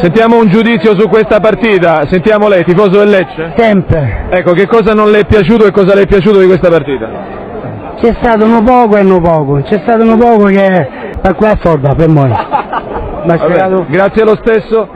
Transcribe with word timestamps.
Sentiamo 0.00 0.38
un 0.38 0.48
giudizio 0.48 0.98
su 0.98 1.06
questa 1.08 1.38
partita, 1.38 2.06
sentiamo 2.08 2.48
lei, 2.48 2.64
tifoso 2.64 2.98
del 2.98 3.10
Lecce? 3.10 3.52
Sempre. 3.56 4.26
Ecco, 4.30 4.52
che 4.52 4.66
cosa 4.66 4.94
non 4.94 5.10
le 5.10 5.20
è 5.20 5.26
piaciuto 5.26 5.66
e 5.66 5.70
cosa 5.70 5.94
le 5.94 6.02
è 6.02 6.06
piaciuto 6.06 6.40
di 6.40 6.46
questa 6.46 6.68
partita? 6.68 7.08
C'è 8.00 8.16
stato 8.20 8.44
uno 8.44 8.62
poco 8.62 8.96
e 8.96 9.00
uno 9.02 9.20
poco, 9.20 9.60
c'è 9.62 9.80
stato 9.82 10.02
uno 10.02 10.16
poco 10.16 10.44
che 10.46 10.88
per 11.20 11.34
qua 11.36 11.50
assorda 11.50 11.94
per 11.94 12.08
noi. 12.08 12.30
Vabbè, 12.30 13.86
grazie 13.90 14.24
lo 14.24 14.36
stesso. 14.42 14.88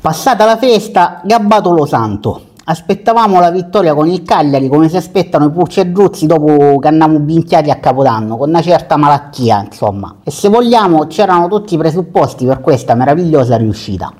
Passata 0.00 0.44
la 0.44 0.56
festa, 0.56 1.22
gabbato 1.24 1.72
lo 1.72 1.86
santo. 1.86 2.52
Aspettavamo 2.66 3.40
la 3.40 3.50
vittoria 3.50 3.92
con 3.92 4.08
il 4.08 4.22
Cagliari 4.22 4.68
come 4.68 4.88
si 4.88 4.96
aspettano 4.96 5.44
i 5.44 5.50
Purcedruzzi 5.50 6.26
dopo 6.26 6.78
che 6.78 6.88
andiamo 6.88 7.18
binchiati 7.18 7.70
a 7.70 7.76
Capodanno, 7.76 8.38
con 8.38 8.48
una 8.48 8.62
certa 8.62 8.96
malattia, 8.96 9.62
insomma. 9.62 10.16
E 10.24 10.30
se 10.30 10.48
vogliamo 10.48 11.06
c'erano 11.06 11.46
tutti 11.48 11.74
i 11.74 11.76
presupposti 11.76 12.46
per 12.46 12.62
questa 12.62 12.94
meravigliosa 12.94 13.58
riuscita. 13.58 14.10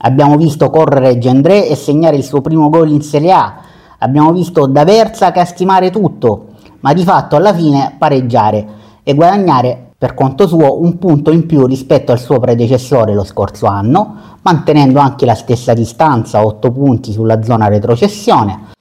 Abbiamo 0.00 0.36
visto 0.36 0.68
correre 0.68 1.16
Gendré 1.16 1.66
e 1.66 1.76
segnare 1.76 2.16
il 2.16 2.24
suo 2.24 2.42
primo 2.42 2.68
gol 2.68 2.90
in 2.90 3.00
Serie 3.00 3.32
A. 3.32 3.54
Abbiamo 4.00 4.32
visto 4.32 4.66
D'Aversa 4.66 5.32
castimare 5.32 5.88
tutto, 5.90 6.48
ma 6.80 6.92
di 6.92 7.04
fatto 7.04 7.36
alla 7.36 7.54
fine 7.54 7.94
pareggiare 7.96 8.66
e 9.02 9.14
guadagnare 9.14 9.83
per 10.04 10.12
conto 10.12 10.46
suo 10.46 10.82
un 10.82 10.98
punto 10.98 11.30
in 11.30 11.46
più 11.46 11.64
rispetto 11.64 12.12
al 12.12 12.20
suo 12.20 12.38
predecessore 12.38 13.14
lo 13.14 13.24
scorso 13.24 13.64
anno, 13.64 14.16
mantenendo 14.42 15.00
anche 15.00 15.24
la 15.24 15.34
stessa 15.34 15.72
distanza, 15.72 16.44
8 16.44 16.70
punti 16.72 17.10
sulla 17.10 17.42
zona 17.42 17.68
retrocessione. 17.68 18.72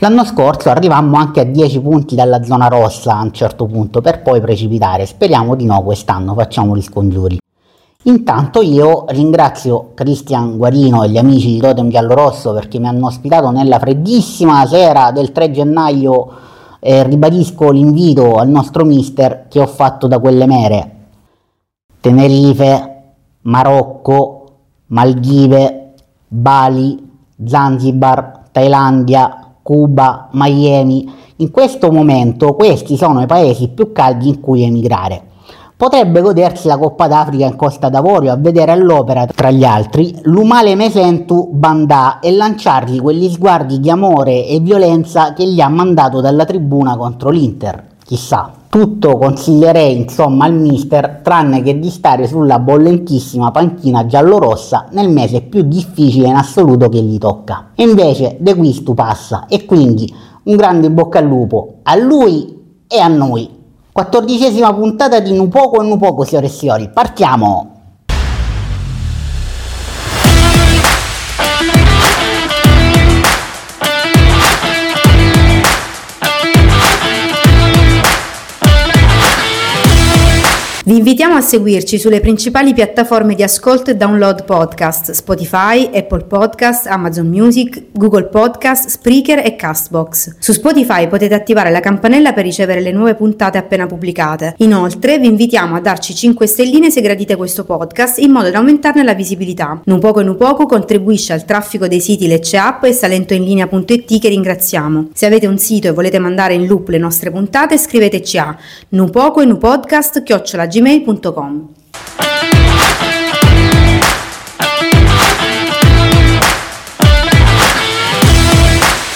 L'anno 0.00 0.24
scorso 0.24 0.68
arrivammo 0.68 1.16
anche 1.16 1.38
a 1.38 1.44
10 1.44 1.80
punti 1.80 2.16
dalla 2.16 2.42
zona 2.42 2.66
rossa 2.66 3.16
a 3.16 3.22
un 3.22 3.32
certo 3.32 3.66
punto 3.66 4.00
per 4.00 4.20
poi 4.22 4.40
precipitare, 4.40 5.06
speriamo 5.06 5.54
di 5.54 5.64
no 5.64 5.80
quest'anno, 5.84 6.34
facciamo 6.34 6.76
gli 6.76 6.82
scongiuri. 6.82 7.38
Intanto 8.04 8.60
io 8.60 9.04
ringrazio 9.10 9.92
Cristian 9.94 10.56
Guarino 10.56 11.04
e 11.04 11.10
gli 11.10 11.18
amici 11.18 11.52
di 11.52 11.58
Totem 11.60 11.88
Giallorosso 11.88 12.52
perché 12.52 12.80
mi 12.80 12.88
hanno 12.88 13.06
ospitato 13.06 13.50
nella 13.50 13.78
freddissima 13.78 14.66
sera 14.66 15.12
del 15.12 15.30
3 15.30 15.52
gennaio 15.52 16.28
e 16.80 17.02
ribadisco 17.02 17.70
l'invito 17.70 18.36
al 18.36 18.48
nostro 18.48 18.84
mister 18.84 19.46
che 19.48 19.60
ho 19.60 19.66
fatto 19.66 20.06
da 20.06 20.18
quelle 20.18 20.46
mere. 20.46 20.96
Tenerife, 22.00 23.02
Marocco, 23.42 24.44
Maldive, 24.86 25.94
Bali, 26.28 27.06
Zanzibar, 27.44 28.44
Thailandia, 28.52 29.54
Cuba, 29.62 30.28
Miami. 30.32 31.10
In 31.36 31.50
questo 31.50 31.90
momento 31.92 32.54
questi 32.54 32.96
sono 32.96 33.22
i 33.22 33.26
paesi 33.26 33.68
più 33.68 33.92
caldi 33.92 34.28
in 34.28 34.40
cui 34.40 34.62
emigrare. 34.62 35.27
Potrebbe 35.78 36.22
godersi 36.22 36.66
la 36.66 36.76
Coppa 36.76 37.06
d'Africa 37.06 37.46
in 37.46 37.54
Costa 37.54 37.88
d'Avorio 37.88 38.32
a 38.32 38.36
vedere 38.36 38.72
all'opera, 38.72 39.26
tra 39.26 39.52
gli 39.52 39.62
altri, 39.62 40.12
l'umale 40.22 40.74
Mesentu 40.74 41.50
Bandà 41.52 42.18
e 42.18 42.32
lanciargli 42.32 43.00
quegli 43.00 43.30
sguardi 43.30 43.78
di 43.78 43.88
amore 43.88 44.44
e 44.44 44.58
violenza 44.58 45.34
che 45.34 45.46
gli 45.46 45.60
ha 45.60 45.68
mandato 45.68 46.20
dalla 46.20 46.44
tribuna 46.44 46.96
contro 46.96 47.30
l'Inter. 47.30 47.90
Chissà. 48.04 48.50
Tutto 48.68 49.18
consiglierei 49.18 49.96
insomma 49.96 50.46
al 50.46 50.54
mister 50.54 51.20
tranne 51.22 51.62
che 51.62 51.78
di 51.78 51.90
stare 51.90 52.26
sulla 52.26 52.58
bollentissima 52.58 53.52
panchina 53.52 54.04
giallorossa 54.04 54.86
nel 54.90 55.08
mese 55.08 55.42
più 55.42 55.62
difficile 55.62 56.26
in 56.26 56.34
assoluto 56.34 56.88
che 56.88 57.00
gli 57.00 57.18
tocca. 57.18 57.68
E 57.76 57.84
invece 57.84 58.36
De 58.40 58.56
Quistu 58.56 58.94
passa 58.94 59.46
e 59.46 59.64
quindi 59.64 60.12
un 60.42 60.56
grande 60.56 60.90
bocca 60.90 61.20
al 61.20 61.26
lupo 61.26 61.74
a 61.84 61.94
lui 61.94 62.82
e 62.88 62.98
a 62.98 63.06
noi. 63.06 63.57
Quattordicesima 63.98 64.72
puntata 64.72 65.18
di 65.18 65.32
Nupoco 65.32 65.82
e 65.82 65.84
Nupoco, 65.84 66.22
signore 66.22 66.46
e 66.46 66.50
signori. 66.50 66.88
Partiamo! 66.88 67.77
Vi 80.88 80.96
invitiamo 80.96 81.34
a 81.34 81.42
seguirci 81.42 81.98
sulle 81.98 82.18
principali 82.18 82.72
piattaforme 82.72 83.34
di 83.34 83.42
ascolto 83.42 83.90
e 83.90 83.94
download 83.94 84.44
podcast, 84.44 85.10
Spotify, 85.10 85.90
Apple 85.92 86.24
Podcast, 86.24 86.86
Amazon 86.86 87.26
Music, 87.26 87.88
Google 87.92 88.24
Podcast, 88.28 88.88
Spreaker 88.88 89.44
e 89.44 89.54
Castbox. 89.54 90.36
Su 90.38 90.52
Spotify 90.52 91.06
potete 91.06 91.34
attivare 91.34 91.70
la 91.70 91.80
campanella 91.80 92.32
per 92.32 92.44
ricevere 92.44 92.80
le 92.80 92.92
nuove 92.92 93.16
puntate 93.16 93.58
appena 93.58 93.84
pubblicate. 93.84 94.54
Inoltre 94.60 95.18
vi 95.18 95.26
invitiamo 95.26 95.76
a 95.76 95.80
darci 95.80 96.14
5 96.14 96.46
stelline 96.46 96.90
se 96.90 97.02
gradite 97.02 97.36
questo 97.36 97.64
podcast 97.64 98.16
in 98.20 98.30
modo 98.30 98.48
da 98.48 98.56
aumentarne 98.56 99.02
la 99.02 99.12
visibilità. 99.12 99.82
Non 99.84 100.00
poco 100.00 100.20
e 100.20 100.24
non 100.24 100.38
poco 100.38 100.64
contribuisce 100.64 101.34
al 101.34 101.44
traffico 101.44 101.86
dei 101.86 102.00
siti 102.00 102.26
Lecce 102.26 102.56
App 102.56 102.84
e 102.84 102.94
salentoinlinea.it 102.94 104.18
che 104.18 104.28
ringraziamo. 104.30 105.10
Se 105.12 105.26
avete 105.26 105.46
un 105.46 105.58
sito 105.58 105.88
e 105.88 105.92
volete 105.92 106.18
mandare 106.18 106.54
in 106.54 106.66
loop 106.66 106.88
le 106.88 106.96
nostre 106.96 107.30
puntate 107.30 107.76
scriveteci 107.76 108.38
a 108.38 108.56
nupoco 108.88 109.42
e 109.42 109.44
nupodcast 109.44 110.22
chiocciolagmail.com 110.22 110.76
gmail.com. 110.78 111.68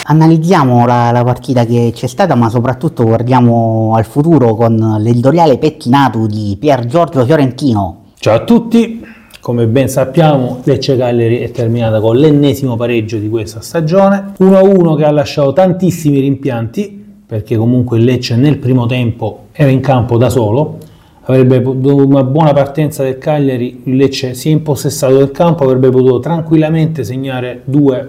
Analizziamo 0.04 0.84
la, 0.84 1.10
la, 1.12 1.22
partita 1.22 1.64
che 1.64 1.92
c'è 1.94 2.06
stata, 2.06 2.34
ma 2.34 2.50
soprattutto 2.50 3.04
guardiamo 3.04 3.94
al 3.94 4.04
futuro 4.04 4.54
con 4.54 4.96
l'editoriale 4.98 5.56
pettinato 5.58 6.26
di 6.26 6.56
Pier 6.58 6.84
Giorgio 6.86 7.24
Fiorentino. 7.24 8.10
Ciao 8.18 8.34
a 8.34 8.44
tutti, 8.44 9.02
come 9.40 9.66
ben 9.68 9.88
sappiamo 9.88 10.60
Lecce 10.64 10.96
Cagliari 10.96 11.38
è 11.38 11.50
terminata 11.50 12.00
con 12.00 12.16
l'ennesimo 12.16 12.76
pareggio 12.76 13.16
di 13.18 13.28
questa 13.28 13.60
stagione, 13.60 14.34
1-1 14.38 14.96
che 14.96 15.04
ha 15.04 15.10
lasciato 15.12 15.52
tantissimi 15.52 16.20
rimpianti, 16.20 17.04
perché 17.24 17.56
comunque 17.56 17.96
il 17.96 18.04
Lecce 18.04 18.36
nel 18.36 18.58
primo 18.58 18.84
tempo 18.86 19.46
era 19.52 19.70
in 19.70 19.80
campo 19.80 20.18
da 20.18 20.28
solo, 20.28 20.78
avrebbe 21.24 21.60
dovuto 21.62 22.06
una 22.06 22.24
buona 22.24 22.52
partenza 22.52 23.02
del 23.02 23.18
Cagliari, 23.18 23.82
il 23.84 23.96
Lecce 23.96 24.34
si 24.34 24.48
è 24.48 24.52
impossessato 24.52 25.16
del 25.16 25.30
campo, 25.30 25.64
avrebbe 25.64 25.90
potuto 25.90 26.18
tranquillamente 26.18 27.04
segnare 27.04 27.62
due, 27.64 28.08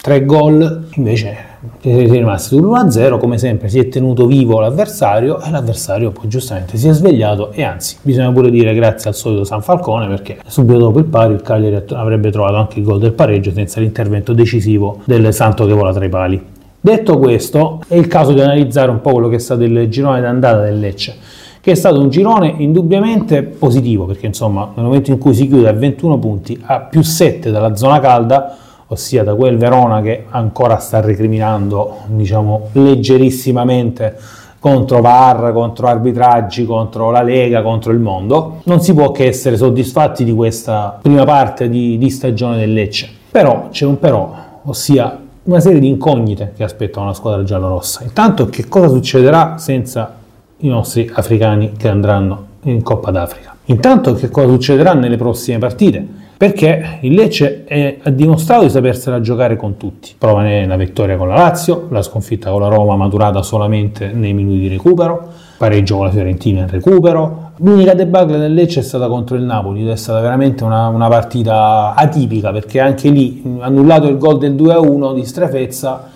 tre 0.00 0.24
gol, 0.24 0.88
invece 0.94 1.46
si 1.80 1.90
è 1.90 2.06
rimasto 2.06 2.56
sull'1-0, 2.56 3.18
come 3.18 3.36
sempre 3.36 3.68
si 3.68 3.78
è 3.78 3.88
tenuto 3.88 4.26
vivo 4.26 4.60
l'avversario 4.60 5.42
e 5.42 5.50
l'avversario 5.50 6.12
poi 6.12 6.28
giustamente 6.28 6.76
si 6.76 6.88
è 6.88 6.92
svegliato 6.92 7.50
e 7.50 7.64
anzi 7.64 7.96
bisogna 8.02 8.30
pure 8.30 8.50
dire 8.50 8.74
grazie 8.74 9.10
al 9.10 9.16
solito 9.16 9.44
San 9.44 9.60
Falcone 9.60 10.06
perché 10.06 10.38
subito 10.46 10.78
dopo 10.78 11.00
il 11.00 11.04
pari 11.06 11.34
il 11.34 11.42
Cagliari 11.42 11.82
avrebbe 11.94 12.30
trovato 12.30 12.56
anche 12.56 12.78
il 12.78 12.84
gol 12.84 13.00
del 13.00 13.12
pareggio 13.12 13.50
senza 13.52 13.80
l'intervento 13.80 14.32
decisivo 14.32 15.00
del 15.04 15.34
Santo 15.34 15.66
che 15.66 15.72
vola 15.72 15.92
tra 15.92 16.04
i 16.04 16.08
pali. 16.08 16.42
Detto 16.80 17.18
questo, 17.18 17.82
è 17.88 17.96
il 17.96 18.06
caso 18.06 18.32
di 18.32 18.40
analizzare 18.40 18.90
un 18.90 19.00
po' 19.00 19.10
quello 19.10 19.28
che 19.28 19.36
è 19.36 19.40
stato 19.40 19.64
il 19.64 19.88
girone 19.88 20.20
d'andata 20.20 20.62
del 20.62 20.78
Lecce 20.78 21.16
che 21.60 21.72
è 21.72 21.74
stato 21.74 22.00
un 22.00 22.08
girone 22.08 22.54
indubbiamente 22.58 23.42
positivo, 23.42 24.04
perché 24.04 24.26
insomma 24.26 24.70
nel 24.74 24.84
momento 24.84 25.10
in 25.10 25.18
cui 25.18 25.34
si 25.34 25.46
chiude 25.46 25.68
a 25.68 25.72
21 25.72 26.18
punti, 26.18 26.60
a 26.64 26.80
più 26.80 27.02
7 27.02 27.50
dalla 27.50 27.76
zona 27.76 28.00
calda, 28.00 28.56
ossia 28.88 29.22
da 29.22 29.34
quel 29.34 29.58
Verona 29.58 30.00
che 30.00 30.24
ancora 30.30 30.78
sta 30.78 31.00
recriminando, 31.00 31.98
diciamo, 32.06 32.68
leggerissimamente 32.72 34.16
contro 34.58 35.00
VAR, 35.00 35.52
contro 35.52 35.86
arbitraggi, 35.86 36.64
contro 36.64 37.10
la 37.10 37.22
Lega, 37.22 37.62
contro 37.62 37.92
il 37.92 38.00
mondo, 38.00 38.60
non 38.64 38.80
si 38.80 38.92
può 38.92 39.12
che 39.12 39.26
essere 39.26 39.56
soddisfatti 39.56 40.24
di 40.24 40.32
questa 40.32 40.98
prima 41.00 41.24
parte 41.24 41.68
di, 41.68 41.96
di 41.98 42.10
stagione 42.10 42.58
del 42.58 42.72
Lecce. 42.72 43.08
Però 43.30 43.68
c'è 43.70 43.84
un 43.84 43.98
però, 43.98 44.34
ossia 44.64 45.18
una 45.44 45.60
serie 45.60 45.80
di 45.80 45.88
incognite 45.88 46.52
che 46.56 46.64
aspettano 46.64 47.06
la 47.06 47.14
squadra 47.14 47.42
giallorossa. 47.42 48.02
Intanto 48.02 48.46
che 48.46 48.68
cosa 48.68 48.88
succederà 48.88 49.56
senza 49.58 50.14
i 50.58 50.68
nostri 50.68 51.10
africani 51.12 51.72
che 51.76 51.88
andranno 51.88 52.46
in 52.62 52.82
Coppa 52.82 53.10
d'Africa. 53.10 53.56
Intanto 53.66 54.14
che 54.14 54.30
cosa 54.30 54.48
succederà 54.48 54.94
nelle 54.94 55.16
prossime 55.16 55.58
partite? 55.58 56.06
Perché 56.38 56.98
il 57.00 57.14
Lecce 57.14 57.64
è, 57.64 57.98
ha 58.00 58.10
dimostrato 58.10 58.62
di 58.62 58.70
sapersela 58.70 59.20
giocare 59.20 59.56
con 59.56 59.76
tutti. 59.76 60.14
Prova 60.16 60.42
la 60.42 60.76
vittoria 60.76 61.16
con 61.16 61.28
la 61.28 61.34
Lazio, 61.34 61.88
la 61.90 62.00
sconfitta 62.00 62.50
con 62.50 62.60
la 62.60 62.68
Roma 62.68 62.96
maturata 62.96 63.42
solamente 63.42 64.12
nei 64.12 64.32
minuti 64.32 64.60
di 64.60 64.68
recupero, 64.68 65.28
pareggio 65.58 65.96
con 65.96 66.06
la 66.06 66.12
Fiorentina 66.12 66.60
in 66.60 66.68
recupero. 66.68 67.50
L'unica 67.56 67.94
debacle 67.94 68.38
del 68.38 68.54
Lecce 68.54 68.80
è 68.80 68.82
stata 68.84 69.08
contro 69.08 69.36
il 69.36 69.42
Napoli 69.42 69.82
ed 69.82 69.88
è 69.88 69.96
stata 69.96 70.20
veramente 70.20 70.62
una, 70.62 70.86
una 70.86 71.08
partita 71.08 71.94
atipica 71.94 72.52
perché 72.52 72.78
anche 72.78 73.10
lì 73.10 73.42
annullato 73.58 74.06
il 74.06 74.16
gol 74.16 74.38
del 74.38 74.54
2-1 74.54 75.14
di 75.14 75.24
strafezza 75.24 76.08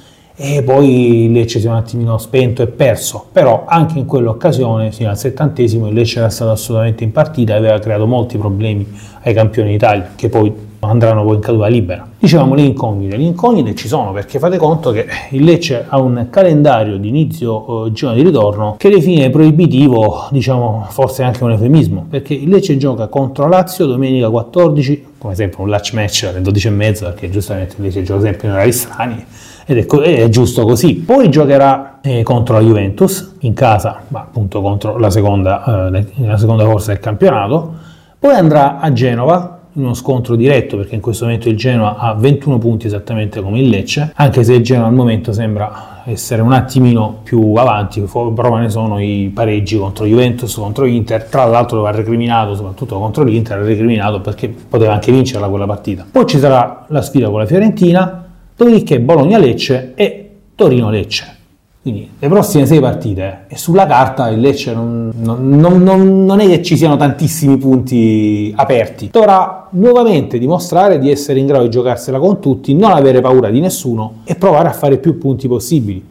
e 0.45 0.65
poi 0.65 1.27
il 1.27 1.33
Lecce 1.33 1.61
si 1.61 1.67
è 1.67 1.71
un 1.71 1.77
attimino 1.77 2.19
spento 2.19 2.63
e 2.63 2.67
perso, 2.67 3.27
però 3.31 3.65
anche 3.65 4.01
in 4.01 4.07
quell'occasione, 4.07 4.91
fino 4.91 5.09
al 5.09 5.17
settantesimo, 5.17 5.87
il 5.87 5.95
Lecce 5.95 6.19
era 6.19 6.31
stato 6.31 6.51
assolutamente 6.51 7.05
in 7.05 7.13
partita 7.13 7.55
e 7.55 7.59
aveva 7.59 7.79
creato 7.79 8.09
molti 8.09 8.39
problemi 8.39 8.85
ai 9.23 9.35
campioni 9.35 9.71
d'Italia, 9.71 10.11
che 10.17 10.29
poi 10.29 10.53
andranno 10.81 11.23
poi 11.23 11.37
in 11.37 11.41
caduta 11.41 11.69
libera. 11.69 12.09
Dicevamo 12.19 12.57
le 12.57 12.63
incognite, 12.63 13.17
le 13.17 13.23
incognite 13.23 13.77
ci 13.77 13.87
sono 13.87 14.11
perché 14.11 14.41
fate 14.41 14.57
conto 14.57 14.91
che 14.91 15.07
il 15.31 15.45
Lecce 15.45 15.85
ha 15.89 16.01
un 16.01 16.27
calendario 16.29 16.97
di 16.97 17.07
inizio 17.07 17.87
eh, 17.87 17.93
girone 17.93 18.17
di 18.17 18.25
ritorno 18.25 18.75
che 18.79 18.91
define 18.91 19.31
proibitivo, 19.31 20.27
diciamo 20.33 20.87
forse 20.89 21.23
anche 21.23 21.45
un 21.45 21.53
eufemismo, 21.53 22.07
perché 22.11 22.35
il 22.35 22.49
Lecce 22.49 22.77
gioca 22.79 23.07
contro 23.07 23.47
Lazio 23.47 23.87
domenica 23.87 24.29
14, 24.29 25.05
come 25.19 25.37
sempre 25.37 25.63
un 25.63 25.69
latch 25.69 25.93
match 25.93 26.25
alle 26.29 26.41
12.30 26.41 26.99
perché 26.99 27.31
giustamente 27.31 27.77
il 27.79 27.85
Lecce 27.85 28.03
gioca 28.03 28.23
sempre 28.23 28.49
in 28.49 28.55
orari 28.55 28.73
strani 28.73 29.25
ed 29.67 29.79
è, 29.79 29.87
co- 29.87 30.03
è 30.03 30.29
giusto 30.29 30.65
così. 30.65 30.95
Poi 30.97 31.31
giocherà 31.31 32.01
eh, 32.03 32.23
contro 32.23 32.55
la 32.55 32.61
Juventus 32.61 33.37
in 33.41 33.55
casa, 33.55 34.03
ma 34.09 34.21
appunto 34.21 34.61
contro 34.61 34.99
la 34.99 35.11
seconda, 35.11 35.91
eh, 35.93 36.07
la 36.19 36.37
seconda 36.37 36.65
corsa 36.65 36.93
del 36.93 37.01
campionato. 37.01 37.75
Poi 38.19 38.35
andrà 38.35 38.79
a 38.79 38.93
Genova 38.93 39.59
in 39.75 39.85
uno 39.85 39.95
scontro 39.95 40.37
diretto 40.37 40.77
perché 40.77 40.95
in 40.95 41.01
questo 41.01 41.25
momento 41.25 41.49
il 41.49 41.57
Genoa 41.57 41.97
ha 41.97 42.15
21 42.15 42.59
punti 42.59 42.87
esattamente 42.87 43.41
come 43.41 43.61
il 43.61 43.69
Lecce, 43.69 44.13
anche 44.15 44.45
se 44.45 44.55
il 44.55 44.63
Genoa 44.63 44.87
al 44.87 44.93
momento 44.93 45.33
sembra 45.33 46.03
essere 46.05 46.43
un 46.43 46.53
attimino 46.53 47.21
più 47.23 47.55
avanti, 47.55 48.01
prova 48.01 48.59
ne 48.59 48.69
sono 48.69 49.01
i 49.01 49.31
pareggi 49.33 49.79
contro 49.79 50.05
Juventus, 50.05 50.55
contro 50.55 50.85
Inter, 50.85 51.25
tra 51.25 51.45
l'altro 51.45 51.79
lo 51.79 51.87
ha 51.87 51.91
recriminato 51.91 52.55
soprattutto 52.55 52.99
contro 52.99 53.23
l'Inter, 53.23 53.59
ha 53.59 53.63
recriminato 53.63 54.21
perché 54.21 54.49
poteva 54.49 54.95
anche 54.95 55.13
vincerla 55.13 55.49
quella 55.49 55.67
partita. 55.67 56.05
Poi 56.11 56.27
ci 56.27 56.39
sarà 56.39 56.85
la 56.89 57.03
sfida 57.03 57.31
con 57.31 57.39
la 57.39 57.47
Fiorentina, 57.47 58.22
dopodiché 58.63 59.01
Bologna-Lecce 59.01 59.93
e 59.95 60.31
Torino-Lecce. 60.55 61.37
Quindi 61.83 62.09
le 62.17 62.29
prossime 62.29 62.65
sei 62.65 62.79
partite 62.79 63.47
e 63.49 63.57
sulla 63.57 63.87
carta 63.87 64.29
il 64.29 64.39
Lecce 64.39 64.73
non, 64.73 65.11
non, 65.17 65.83
non, 65.83 66.25
non, 66.25 66.39
è 66.39 66.47
che 66.47 66.63
ci 66.63 66.77
siano 66.77 66.97
tantissimi 66.97 67.57
punti 67.57 68.53
aperti. 68.57 69.09
Dovrà 69.11 69.67
nuovamente 69.71 70.39
dimostrare 70.39 71.01
di 71.01 71.11
essere 71.11 71.41
in 71.41 71.47
grado 71.47 71.65
di 71.65 71.71
giocarsela 71.71 72.21
con 72.21 72.39
tutti, 72.39 72.73
non 72.77 72.93
avere 72.93 73.21
paura 73.21 73.51
di 73.51 73.59
nessuno 73.59 74.21
e 74.23 74.37
provare 74.37 74.69
a 74.69 74.73
fare 74.73 74.99
più 74.99 75.19
punti 75.19 75.49
possibili. 75.49 76.07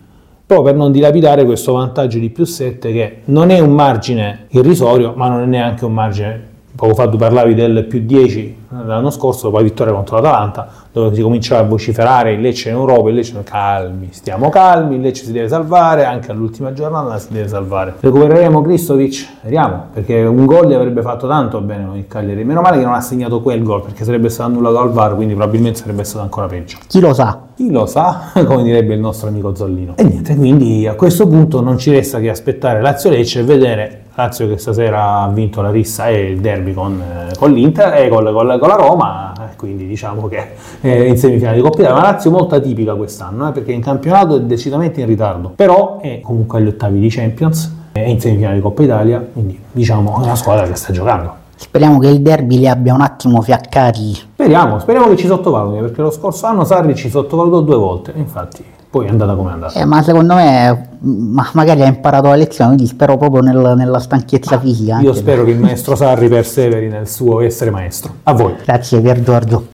Proprio 0.46 0.74
per 0.74 0.76
non 0.76 0.92
dilapidare 0.92 1.46
questo 1.46 1.72
vantaggio 1.72 2.20
di 2.20 2.30
più 2.30 2.44
7 2.44 2.92
che 2.92 3.18
non 3.26 3.50
è 3.50 3.60
un 3.60 3.72
margine 3.72 4.48
irrisorio, 4.50 5.14
ma 5.16 5.30
non 5.30 5.44
è 5.44 5.46
neanche 5.46 5.86
un 5.86 5.94
margine 5.94 6.50
poco 6.82 6.96
fa 6.96 7.08
tu 7.08 7.16
parlavi 7.16 7.54
del 7.54 7.86
più 7.86 8.04
10 8.04 8.58
l'anno 8.86 9.12
scorso 9.12 9.44
dopo 9.44 9.58
la 9.58 9.64
vittoria 9.64 9.94
contro 9.94 10.16
l'Atalanta 10.16 10.68
dove 10.92 11.14
si 11.14 11.22
cominciava 11.22 11.62
a 11.62 11.66
vociferare 11.66 12.34
il 12.34 12.42
Lecce 12.42 12.70
in 12.70 12.76
Europa 12.76 13.10
il 13.10 13.16
Lecce 13.16 13.40
calmi, 13.44 14.08
stiamo 14.10 14.50
calmi 14.50 14.96
il 14.96 15.02
Lecce 15.02 15.26
si 15.26 15.32
deve 15.32 15.48
salvare 15.48 16.06
anche 16.06 16.32
all'ultima 16.32 16.74
giornata 16.74 17.20
si 17.20 17.28
deve 17.32 17.48
salvare. 17.48 17.94
Recupereremo 18.00 18.64
Kristovic? 18.64 19.28
Vediamo 19.44 19.86
perché 19.94 20.24
un 20.24 20.44
gol 20.48 20.68
gli 20.68 20.74
avrebbe 20.74 21.04
fatto 21.04 21.28
tanto 21.28 21.62
bene 21.62 21.86
con 21.86 21.98
il 21.98 22.08
Cagliari. 22.08 22.44
Meno 22.44 22.62
male 22.62 22.80
che 22.80 22.84
non 22.84 22.94
ha 22.94 23.02
segnato 23.02 23.42
quel 23.42 23.62
gol 23.62 23.84
perché 23.84 24.04
sarebbe 24.04 24.30
stato 24.30 24.50
annullato 24.50 24.80
al 24.80 24.92
VAR 24.92 25.14
quindi 25.14 25.36
probabilmente 25.36 25.78
sarebbe 25.78 26.04
stato 26.04 26.24
ancora 26.24 26.48
peggio. 26.48 26.80
Chi 26.88 27.00
lo 27.00 27.14
sa? 27.14 27.42
Chi 27.56 27.70
lo 27.70 27.86
sa, 27.86 28.32
come 28.44 28.64
direbbe 28.64 28.96
il 28.96 29.00
nostro 29.00 29.28
amico 29.28 29.54
Zollino. 29.54 29.94
E 29.98 30.04
niente, 30.04 30.36
quindi 30.36 30.88
a 30.88 30.96
questo 30.96 31.28
punto 31.28 31.62
non 31.62 31.78
ci 31.78 31.92
resta 31.92 32.20
che 32.20 32.30
aspettare 32.30 32.82
Lazio-Lecce 32.82 33.42
e 33.42 33.44
vedere 33.44 34.01
Lazio 34.14 34.46
che 34.48 34.58
stasera 34.58 35.22
ha 35.22 35.30
vinto 35.30 35.62
la 35.62 35.72
rissa 35.72 36.08
e 36.10 36.32
il 36.32 36.42
derby 36.42 36.74
con, 36.74 37.02
eh, 37.02 37.34
con 37.38 37.52
l'Inter 37.52 37.94
e 37.94 38.10
con, 38.10 38.26
con, 38.26 38.58
con, 38.60 38.68
la 38.68 38.76
Roma, 38.76 39.32
eh, 39.34 39.56
quindi 39.56 39.88
diciamo 39.88 40.28
che 40.28 40.56
è 40.82 40.90
in 40.90 41.18
semifinale 41.18 41.56
di 41.56 41.62
Coppa 41.62 41.82
Italia. 41.82 41.98
Una 41.98 42.12
Lazio 42.12 42.30
molto 42.30 42.56
atipica 42.56 42.94
quest'anno, 42.96 43.48
eh, 43.48 43.52
perché 43.54 43.72
in 43.72 43.82
campionato 43.82 44.36
è 44.36 44.42
decisamente 44.42 45.00
in 45.00 45.08
ritardo, 45.08 45.54
però 45.56 46.00
è 46.02 46.20
comunque 46.22 46.60
agli 46.60 46.68
ottavi 46.68 47.00
di 47.00 47.08
Champions, 47.10 47.74
è 47.94 48.02
in 48.02 48.20
semifinale 48.20 48.56
di 48.56 48.62
Coppa 48.62 48.84
Italia, 48.84 49.26
quindi 49.32 49.58
diciamo 49.72 50.20
è 50.22 50.24
una 50.24 50.36
squadra 50.36 50.68
che 50.68 50.76
sta 50.76 50.92
giocando. 50.92 51.40
Speriamo 51.56 52.00
che 52.00 52.08
il 52.08 52.22
derby 52.22 52.58
li 52.58 52.68
abbia 52.68 52.94
un 52.94 53.02
attimo 53.02 53.42
fiaccati. 53.42 54.14
Speriamo, 54.34 54.80
speriamo 54.80 55.08
che 55.08 55.16
ci 55.16 55.28
sottovaluti, 55.28 55.80
perché 55.80 56.02
lo 56.02 56.12
scorso 56.12 56.48
anno 56.48 56.66
Sarri 56.66 56.96
ci 56.96 57.10
sottovalutò 57.10 57.62
due 57.62 57.78
volte, 57.78 58.12
infatti 58.16 58.64
poi 58.92 59.06
è 59.06 59.10
andata 59.10 59.36
come 59.36 59.52
è 59.52 59.54
andata. 59.54 59.80
Eh, 59.80 59.86
ma 59.86 60.04
secondo 60.04 60.36
me 60.36 60.90
ma 61.00 61.50
magari 61.54 61.82
ha 61.82 61.88
imparato 61.88 62.28
la 62.28 62.36
lezione, 62.36 62.76
quindi 62.76 62.92
spero 62.92 63.16
proprio 63.16 63.42
nel, 63.42 63.74
nella 63.78 64.00
stanchezza 64.00 64.60
fisica. 64.60 65.00
Io 65.00 65.14
spero 65.14 65.46
che 65.46 65.52
il 65.52 65.60
maestro 65.60 65.96
Sarri 65.96 66.28
perseveri 66.28 66.90
nel 66.90 67.08
suo 67.08 67.40
essere 67.40 67.72
maestro. 67.72 68.16
A 68.24 68.34
voi. 68.34 68.56
Grazie 68.66 69.00
Pier 69.00 69.24
Giorgio. 69.24 69.68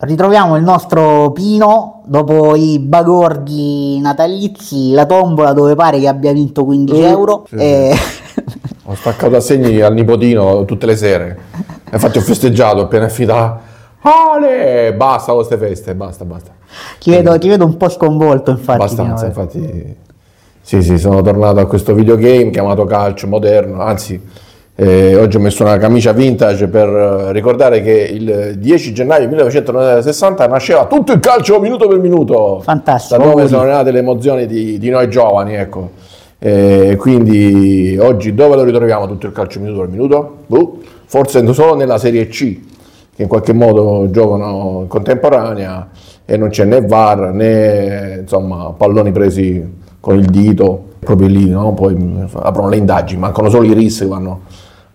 Ritroviamo 0.00 0.56
il 0.56 0.62
nostro 0.62 1.30
Pino 1.32 2.02
dopo 2.06 2.56
i 2.56 2.78
bagordi 2.78 4.00
natalizi, 4.00 4.92
la 4.92 5.04
tombola 5.04 5.52
dove 5.52 5.74
pare 5.74 6.00
che 6.00 6.08
abbia 6.08 6.32
vinto 6.32 6.64
15 6.64 7.00
euro. 7.02 7.44
Sì. 7.46 7.56
E... 7.56 7.94
Ho 8.84 8.94
staccato 8.94 9.36
assegni 9.36 9.80
al 9.80 9.94
nipotino 9.94 10.64
tutte 10.64 10.86
le 10.86 10.96
sere. 10.96 11.38
Infatti 11.92 12.18
ho 12.18 12.20
festeggiato 12.22 12.82
appena 12.82 13.06
è 13.06 13.08
finita. 13.08 13.60
Ale! 14.00 14.94
Basta 14.94 15.32
con 15.32 15.44
queste 15.44 15.56
feste, 15.58 15.94
basta, 15.94 16.24
basta. 16.24 16.52
Ti 16.98 17.10
vedo, 17.10 17.38
ti 17.38 17.48
vedo 17.48 17.64
un 17.64 17.76
po' 17.76 17.88
sconvolto, 17.88 18.50
infatti. 18.50 18.80
Abbastanza, 18.80 19.26
infatti. 19.26 19.96
Sì, 20.62 20.82
sì, 20.82 20.98
sono 20.98 21.20
tornato 21.22 21.60
a 21.60 21.66
questo 21.66 21.94
videogame 21.94 22.50
chiamato 22.50 22.84
calcio 22.84 23.26
moderno, 23.26 23.80
anzi 23.82 24.20
eh, 24.82 25.14
oggi 25.14 25.36
ho 25.36 25.40
messo 25.40 25.62
una 25.62 25.76
camicia 25.76 26.12
vintage 26.12 26.68
per 26.68 26.88
ricordare 27.32 27.82
che 27.82 27.92
il 27.92 28.54
10 28.56 28.94
gennaio 28.94 29.28
1960 29.28 30.46
nasceva 30.46 30.86
tutto 30.86 31.12
il 31.12 31.20
calcio 31.20 31.60
minuto 31.60 31.86
per 31.86 31.98
minuto. 31.98 32.60
Fantastico. 32.62 33.20
Da 33.20 33.28
dove 33.28 33.46
sono 33.46 33.64
nate 33.64 33.90
le 33.90 33.98
emozioni 33.98 34.46
di, 34.46 34.78
di 34.78 34.88
noi 34.88 35.10
giovani, 35.10 35.54
ecco. 35.54 35.90
Eh, 36.42 36.96
quindi 36.98 37.98
oggi 38.00 38.32
dove 38.32 38.56
lo 38.56 38.64
ritroviamo 38.64 39.06
tutto 39.06 39.26
il 39.26 39.32
calcio 39.32 39.60
minuto 39.60 39.80
per 39.80 39.88
minuto? 39.90 40.36
Buh, 40.46 40.80
forse 41.04 41.52
solo 41.52 41.74
nella 41.74 41.98
Serie 41.98 42.28
C, 42.28 42.58
che 43.14 43.22
in 43.22 43.28
qualche 43.28 43.52
modo 43.52 44.08
giocano 44.10 44.78
in 44.80 44.88
contemporanea 44.88 45.90
e 46.24 46.38
non 46.38 46.48
c'è 46.48 46.64
né 46.64 46.80
VAR 46.80 47.34
né 47.34 48.20
insomma, 48.22 48.72
palloni 48.74 49.12
presi 49.12 49.78
con 50.00 50.18
il 50.18 50.24
dito, 50.30 50.84
proprio 51.00 51.28
lì, 51.28 51.50
no? 51.50 51.74
poi 51.74 51.94
aprono 52.32 52.70
le 52.70 52.76
indagini, 52.76 53.20
mancano 53.20 53.50
solo 53.50 53.66
i 53.66 53.74
RIS 53.74 53.98
che 53.98 54.06
vanno 54.06 54.40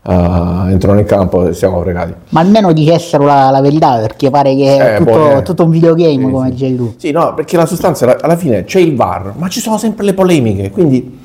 Uh, 0.06 0.68
entrano 0.68 1.00
in 1.00 1.06
campo 1.06 1.48
e 1.48 1.54
siamo 1.56 1.82
fregati. 1.82 2.14
Ma 2.30 2.42
almeno 2.42 2.72
dicessero 2.74 3.26
la, 3.26 3.50
la 3.50 3.60
verità, 3.60 3.98
perché 3.98 4.30
pare 4.30 4.56
che 4.56 4.78
è 4.78 4.94
eh, 4.94 4.98
tutto, 5.00 5.12
poi, 5.12 5.42
tutto, 5.42 5.64
un 5.64 5.72
videogame, 5.72 6.26
sì, 6.26 6.32
come 6.32 6.56
sì. 6.56 6.76
tu. 6.76 6.94
Sì, 6.98 7.10
no, 7.10 7.34
perché 7.34 7.58
la 7.58 7.66
sostanza 7.66 8.16
alla 8.22 8.36
fine 8.36 8.66
c'è 8.66 8.80
il 8.80 8.96
VAR, 8.96 9.34
ma 9.36 9.48
ci 9.48 9.60
sono 9.60 9.80
sempre 9.80 10.06
le 10.06 10.14
polemiche, 10.14 10.70
quindi 10.70 11.24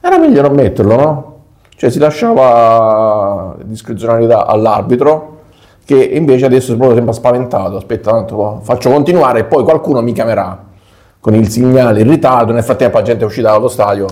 era 0.00 0.18
meglio 0.18 0.42
non 0.42 0.54
metterlo, 0.54 0.96
no? 0.96 1.34
Cioè 1.76 1.90
si 1.90 1.98
lasciava 1.98 3.56
discrezionalità 3.62 4.46
all'arbitro 4.46 5.38
che 5.84 6.02
invece 6.02 6.44
adesso 6.44 6.74
proprio 6.74 6.94
sembra 6.94 7.12
spaventato, 7.12 7.76
aspetta 7.76 8.10
tanto 8.10 8.60
faccio 8.62 8.90
continuare 8.90 9.40
e 9.40 9.44
poi 9.44 9.64
qualcuno 9.64 10.00
mi 10.02 10.12
chiamerà 10.12 10.66
con 11.18 11.34
il 11.34 11.48
segnale 11.48 12.00
in 12.00 12.08
ritardo, 12.08 12.52
nel 12.52 12.62
frattempo 12.62 12.98
la 12.98 13.02
gente 13.02 13.24
è 13.24 13.26
uscita 13.26 13.50
dallo 13.50 13.68
stadio 13.68 14.06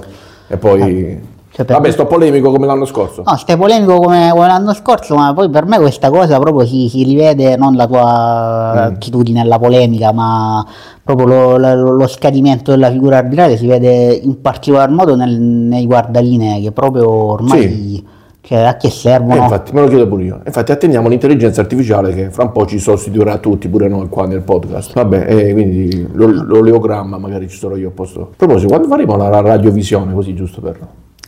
e 0.46 0.56
poi... 0.56 0.80
Eh. 0.80 1.36
Cioè 1.58 1.66
Vabbè, 1.66 1.90
sto 1.90 2.06
polemico 2.06 2.52
come 2.52 2.66
l'anno 2.66 2.84
scorso. 2.84 3.24
No, 3.26 3.36
stai 3.36 3.56
polemico 3.56 3.96
come, 3.98 4.30
come, 4.30 4.46
l'anno 4.46 4.72
scorso, 4.74 5.16
ma 5.16 5.34
poi 5.34 5.50
per 5.50 5.66
me 5.66 5.76
questa 5.78 6.08
cosa 6.08 6.38
proprio 6.38 6.64
si, 6.64 6.88
si 6.88 7.02
rivede 7.02 7.56
non 7.56 7.74
la 7.74 7.88
tua 7.88 8.72
mm. 8.74 8.94
attitudine 8.94 9.40
alla 9.40 9.58
polemica, 9.58 10.12
ma 10.12 10.64
proprio 11.02 11.26
lo, 11.26 11.56
lo, 11.56 11.90
lo, 11.90 12.06
scadimento 12.06 12.70
della 12.70 12.92
figura 12.92 13.18
arbitrale 13.18 13.56
si 13.56 13.66
vede 13.66 14.12
in 14.12 14.40
particolar 14.40 14.88
modo 14.88 15.16
nel, 15.16 15.36
nei 15.36 15.84
guardalinee 15.86 16.60
che 16.62 16.70
proprio 16.70 17.10
ormai... 17.10 17.62
Sì. 17.62 18.16
Cioè, 18.40 18.60
a 18.60 18.76
che 18.78 18.88
servono? 18.88 19.34
Eh, 19.34 19.42
infatti, 19.42 19.74
me 19.74 19.82
lo 19.82 19.88
chiedo 19.88 20.08
pure 20.08 20.22
io. 20.22 20.40
Infatti, 20.46 20.72
attendiamo 20.72 21.08
l'intelligenza 21.08 21.60
artificiale 21.60 22.14
che 22.14 22.30
fra 22.30 22.44
un 22.44 22.52
po' 22.52 22.64
ci 22.64 22.78
sostituirà 22.78 23.36
tutti, 23.36 23.68
pure 23.68 23.88
noi 23.88 24.08
qua 24.08 24.26
nel 24.26 24.40
podcast. 24.40 24.94
Vabbè, 24.94 25.26
eh, 25.28 25.52
quindi 25.52 26.08
l'oleogramma 26.14 27.18
magari 27.18 27.46
ci 27.46 27.58
sarò 27.58 27.76
io 27.76 27.88
a 27.88 27.92
posto. 27.92 28.20
A 28.22 28.28
proposito, 28.34 28.68
quando 28.68 28.88
faremo 28.88 29.16
la 29.16 29.40
radiovisione, 29.42 30.14
così 30.14 30.34
giusto 30.34 30.62
per 30.62 30.78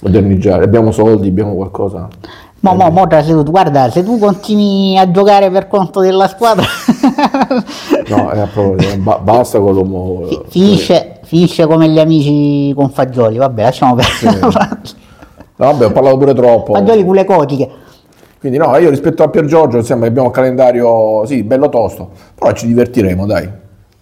modernizzare? 0.02 0.64
Abbiamo 0.64 0.92
soldi, 0.92 1.28
abbiamo 1.28 1.54
qualcosa? 1.54 2.08
Ma 2.60 2.74
mo, 2.74 2.90
mo, 2.90 3.06
se 3.08 3.32
tu, 3.32 3.42
guarda, 3.44 3.90
se 3.90 4.04
tu 4.04 4.18
continui 4.18 4.98
a 4.98 5.10
giocare 5.10 5.50
per 5.50 5.66
conto 5.66 6.00
della 6.00 6.28
squadra... 6.28 6.64
no, 8.08 8.30
è 8.30 8.46
proprio, 8.52 8.96
ba- 9.00 9.18
basta 9.18 9.58
con 9.58 9.72
l'uomo... 9.72 10.26
F- 10.26 10.42
finisce, 10.48 11.20
finisce, 11.22 11.66
come 11.66 11.88
gli 11.88 11.98
amici 11.98 12.74
con 12.74 12.90
Fagioli, 12.90 13.38
vabbè, 13.38 13.62
lasciamo 13.62 13.94
perdere. 13.94 14.50
Sì. 14.82 14.98
No, 15.60 15.66
vabbè, 15.72 15.84
ho 15.84 15.92
parlato 15.92 16.16
pure 16.16 16.32
troppo. 16.32 16.72
Fagioli 16.72 17.04
con 17.04 17.14
le 17.14 17.24
cotiche. 17.26 17.70
Quindi 18.40 18.56
no, 18.56 18.74
io 18.78 18.88
rispetto 18.88 19.22
a 19.22 19.28
Pier 19.28 19.44
Giorgio, 19.44 19.82
che 19.82 19.92
abbiamo 19.92 20.28
un 20.28 20.32
calendario, 20.32 21.26
sì, 21.26 21.42
bello 21.42 21.68
tosto, 21.68 22.12
però 22.34 22.52
ci 22.52 22.66
divertiremo, 22.66 23.26
dai. 23.26 23.46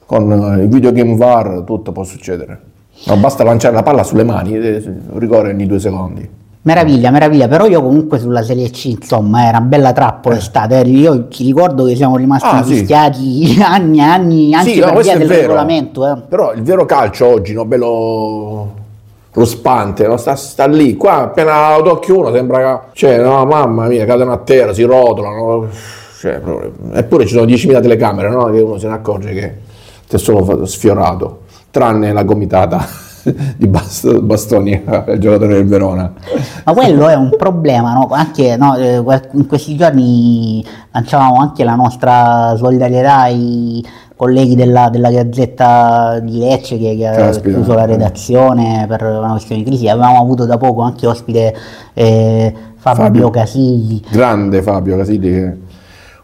Con 0.07 0.31
il 0.61 0.69
videogame 0.69 1.17
VAR 1.17 1.65
tutto 1.67 1.91
può 1.91 2.05
succedere. 2.05 2.61
No, 3.05 3.17
basta 3.17 3.45
lanciare 3.45 3.75
la 3.75 3.83
palla 3.83 4.03
sulle 4.03 4.25
mani, 4.25 4.57
eh, 4.57 4.83
ricorre 5.15 5.51
ogni 5.51 5.67
due 5.67 5.79
secondi. 5.79 6.29
Meraviglia, 6.61 7.11
meraviglia, 7.11 7.49
però 7.49 7.67
io 7.67 7.81
comunque 7.81 8.19
sulla 8.19 8.43
Serie 8.43 8.69
C, 8.71 8.87
insomma, 8.87 9.47
era 9.47 9.59
una 9.59 9.67
bella 9.67 9.93
trappola 9.93 10.35
eh. 10.35 10.39
estate, 10.39 10.81
io 10.81 11.29
ti 11.29 11.45
ricordo 11.45 11.85
che 11.85 11.97
siamo 11.97 12.17
rimasti 12.17 12.49
ah, 12.49 12.63
fischiati 12.63 13.47
sì. 13.47 13.61
anni 13.65 13.99
e 13.99 14.03
anni, 14.03 14.55
anche 14.55 14.73
sì, 14.73 14.79
per 14.81 14.93
no, 14.93 15.01
via 15.01 15.17
del 15.17 15.29
vero. 15.29 15.41
regolamento. 15.43 16.07
Eh. 16.07 16.21
Però 16.29 16.53
il 16.53 16.63
vero 16.63 16.85
calcio 16.85 17.27
oggi, 17.27 17.55
no, 17.55 17.65
bello 17.65 18.75
ruspante, 19.33 20.07
no? 20.07 20.17
sta, 20.17 20.35
sta 20.35 20.67
lì, 20.67 20.97
qua 20.97 21.23
appena 21.23 21.77
lo 21.77 21.85
tocchi 21.85 22.11
uno 22.11 22.33
sembra 22.33 22.59
che, 22.59 22.89
cioè, 22.95 23.19
no, 23.23 23.47
mamma 23.47 23.87
mia, 23.87 24.05
cadono 24.05 24.33
a 24.33 24.39
terra, 24.39 24.75
si 24.75 24.83
rotolano, 24.83 25.69
cioè, 26.19 26.41
eppure 26.93 27.25
ci 27.25 27.35
sono 27.35 27.47
10.000 27.47 27.81
telecamere, 27.81 28.29
no? 28.29 28.47
Che 28.47 28.61
uno 28.61 28.79
se 28.79 28.89
ne 28.89 28.95
accorge 28.95 29.33
che 29.33 29.55
ti 30.07 30.17
è 30.17 30.19
solo 30.19 30.67
sfiorato, 30.67 31.43
tranne 31.79 32.13
la 32.13 32.25
gomitata 32.25 32.85
di 33.57 33.69
Bast- 33.69 34.21
Bastoni 34.21 34.83
al 34.85 35.19
giocatore 35.19 35.55
del 35.55 35.67
Verona. 35.67 36.13
Ma 36.65 36.73
quello 36.73 37.09
è 37.09 37.15
un 37.15 37.31
problema, 37.37 37.93
no? 37.93 38.09
Anche 38.11 38.57
no, 38.57 38.77
eh, 38.77 38.97
in 39.33 39.47
questi 39.47 39.77
giorni 39.77 40.65
lanciavamo 40.91 41.37
anche 41.41 41.63
la 41.63 41.77
nostra 41.77 42.55
solidarietà 42.57 43.21
ai 43.21 43.87
colleghi 44.17 44.57
della, 44.57 44.89
della 44.91 45.13
Gazzetta 45.13 46.19
di 46.21 46.39
Lecce 46.39 46.77
che, 46.77 46.97
che 46.97 47.07
ha 47.07 47.31
chiuso 47.31 47.75
la 47.75 47.85
redazione 47.85 48.85
per 48.89 49.05
una 49.05 49.31
questione 49.31 49.63
di 49.63 49.69
crisi. 49.69 49.89
Avevamo 49.89 50.21
avuto 50.21 50.45
da 50.45 50.57
poco 50.57 50.83
anche 50.83 51.07
ospite 51.07 51.55
eh, 51.95 52.53
Fabio, 52.75 53.03
Fabio. 53.05 53.31
Casilli. 53.31 54.03
Grande 54.11 54.63
Fabio 54.63 54.97
Casilli 54.97 55.31
che 55.31 55.57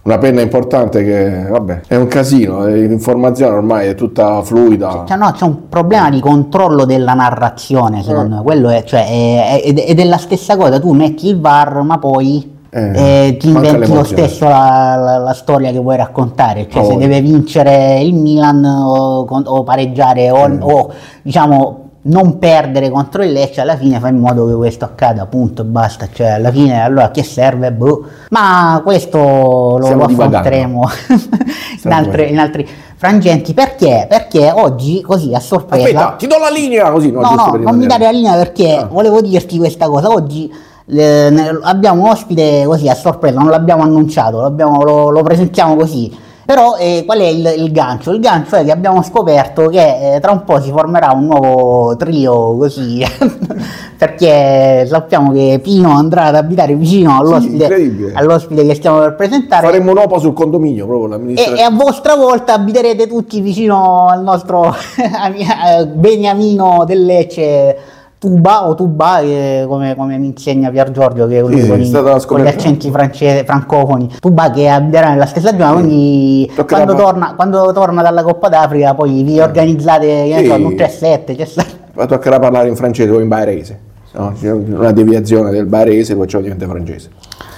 una 0.05 0.19
penna 0.19 0.41
importante 0.43 1.03
che 1.03 1.47
vabbè 1.49 1.81
è 1.89 1.97
un 1.97 2.07
casino, 2.09 2.67
eh, 2.67 2.87
l'informazione 2.87 3.55
ormai 3.55 3.89
è 3.89 3.95
tutta 3.95 4.43
fluida. 4.43 5.05
Cioè, 5.09 5.17
no, 5.17 5.31
c'è 5.33 5.45
un 5.45 5.69
problema 5.69 6.11
di 6.11 6.21
controllo 6.21 6.85
della 6.85 7.15
narrazione, 7.15 8.03
secondo 8.03 8.37
me. 8.37 8.43
Quello 8.43 8.69
è, 8.69 8.83
cioè, 8.85 9.07
è, 9.07 9.63
è- 9.63 9.85
ed 9.89 9.99
è 9.99 10.05
la 10.05 10.19
stessa 10.19 10.57
cosa. 10.57 10.79
Tu 10.79 10.93
metti 10.93 11.27
il 11.29 11.41
VAR, 11.41 11.81
ma 11.83 11.99
poi 11.99 12.53
Eh, 12.77 13.29
eh, 13.29 13.37
ti 13.37 13.49
inventi 13.51 13.95
lo 13.95 14.03
stesso 14.03 14.47
la, 14.49 14.97
la- 14.99 15.19
la 15.19 15.33
storia 15.33 15.71
che 15.71 15.79
vuoi 15.79 15.97
raccontare. 15.97 16.67
Cioè, 16.69 16.83
Oh. 16.83 16.87
se 16.91 16.97
deve 16.97 17.21
vincere 17.21 18.01
il 18.01 18.15
Milan 18.15 18.65
o, 18.65 19.21
o 19.25 19.63
pareggiare 19.63 20.29
o, 20.33 20.49
Mm. 20.49 20.61
o, 20.63 20.91
diciamo 21.23 21.84
non 22.07 22.39
perdere 22.39 22.91
contro 22.91 23.23
il 23.25 23.33
Lecce, 23.33 23.61
alla 23.63 23.77
fine 23.77 23.99
fai 23.99 24.11
in 24.11 24.19
modo 24.19 24.47
che 24.47 24.55
questo 24.55 24.85
accada, 24.85 25.25
punto 25.27 25.63
e 25.63 25.65
basta. 25.65 26.09
Cioè, 26.13 26.29
alla 26.29 26.51
fine, 26.51 26.83
allora 26.83 27.11
che 27.11 27.23
serve? 27.23 27.73
Boh. 27.73 28.05
Ma 28.31 28.81
questo 28.85 29.19
lo, 29.19 29.79
lo 29.95 30.05
affronteremo 30.05 30.89
in, 31.85 31.93
altre- 31.93 32.27
in 32.27 32.39
altri 32.39 32.69
frangenti. 32.97 33.55
Perché? 33.55 34.07
Perché 34.09 34.51
oggi, 34.55 35.01
così 35.01 35.35
a 35.35 35.41
sorpresa. 35.41 35.85
Aspetta, 35.85 36.15
ti 36.19 36.27
do 36.27 36.37
la 36.39 36.51
linea 36.51 36.91
così, 36.91 37.11
no, 37.11 37.21
No, 37.21 37.35
no, 37.35 37.57
non 37.57 37.77
mi 37.77 37.87
dare 37.87 38.05
la 38.05 38.11
linea 38.11 38.35
perché 38.35 38.77
Ah. 38.77 38.87
volevo 38.87 39.21
dirti 39.23 39.57
questa 39.57 39.87
cosa. 39.89 40.09
Oggi 40.11 40.53
eh, 40.87 41.59
abbiamo 41.63 42.03
un 42.03 42.09
ospite 42.11 42.65
così 42.67 42.89
a 42.89 42.95
sorpresa, 42.95 43.39
non 43.39 43.49
l'abbiamo 43.49 43.83
annunciato, 43.83 44.53
lo, 44.57 45.11
lo 45.11 45.23
presentiamo 45.23 45.75
così. 45.77 46.15
Però 46.47 46.77
eh, 46.77 47.05
qual 47.07 47.19
è 47.21 47.27
il, 47.27 47.55
il 47.59 47.73
gancio? 47.73 48.11
Il 48.13 48.21
gancio 48.21 48.57
è 48.57 48.65
che 48.65 48.71
abbiamo 48.71 49.03
scoperto 49.03 49.69
che 49.69 50.17
eh, 50.17 50.21
tra 50.21 50.31
un 50.33 50.45
po' 50.45 50.61
si 50.61 50.71
formerà 50.71 51.11
un 51.13 51.25
nuovo 51.27 51.97
trio 51.97 52.57
così, 52.57 53.03
perché 53.97 54.87
sappiamo 54.87 55.33
che 55.33 55.59
Pino 55.63 55.91
andrà 55.91 56.25
ad 56.25 56.35
abitare 56.37 56.75
vicino 56.75 57.19
all'ospite, 57.19 57.65
incredibile. 57.65 58.13
all'ospite 58.15 58.67
che 58.67 58.75
stiamo 58.75 58.99
per 59.01 59.15
presentare. 59.15 59.67
Faremmo 59.67 59.93
un'opa 59.93 60.19
sul 60.19 60.35
condominio 60.35 60.87
proprio 60.87 61.07
E, 61.07 61.11
l'amministrazione. 61.11 61.61
e 61.61 61.63
a 61.65 61.71
vostra 61.71 62.15
volta 62.15 62.53
abiterete 62.53 63.07
tutti 63.07 63.41
vicino 63.41 64.09
al 64.09 64.23
nostro 64.23 64.75
eh, 64.97 65.87
beniamino 65.87 66.85
del 66.87 67.05
Lecce 67.05 67.77
Tuba 68.25 68.67
o 68.67 68.75
Tuba, 68.75 69.19
che 69.21 69.67
come, 69.69 69.95
come 69.95 70.17
mi 70.17 70.29
insegna 70.29 70.71
Pier 70.71 70.91
Giorgio, 70.93 71.27
che 71.27 71.37
è 71.37 71.41
uno 71.43 71.55
Sì, 71.59 71.69
con, 71.69 71.79
i- 71.79 72.25
con 72.27 72.41
gli 72.41 72.47
accenti 72.47 72.91
france- 72.91 73.45
francofoni. 73.45 74.11
Tuba 74.19 74.51
che 74.51 74.67
abiterà 74.67 75.11
nella 75.11 75.27
stessa 75.27 75.51
zona, 75.51 75.73
quindi 75.75 76.51
Tocca 76.55 76.77
quando 76.77 76.95
torna, 76.95 77.35
quando 77.35 77.71
torna 77.75 78.01
dalla 78.01 78.23
Coppa 78.23 78.49
d'Africa 78.49 78.95
poi 78.95 79.23
vi 79.23 79.41
organizzate 79.41 80.07
che 80.07 80.37
Sì. 80.39 80.47
so, 80.47 80.55
un 80.55 80.75
3-7, 80.75 81.37
c'è 81.37 81.45
sta- 81.45 81.65
Ma 81.93 82.07
toccherà 82.07 82.39
parlare 82.39 82.69
in 82.69 82.77
francese 82.77 83.11
o 83.11 83.21
in 83.21 83.29
bairese. 83.29 83.79
No, 84.13 84.33
c'è 84.41 84.51
una 84.51 84.93
deviazione 84.93 85.51
del 85.51 85.67
bairese, 85.67 86.17
poi 86.17 86.27
ciò 86.27 86.41
diventa 86.41 86.67
francese. 86.67 87.11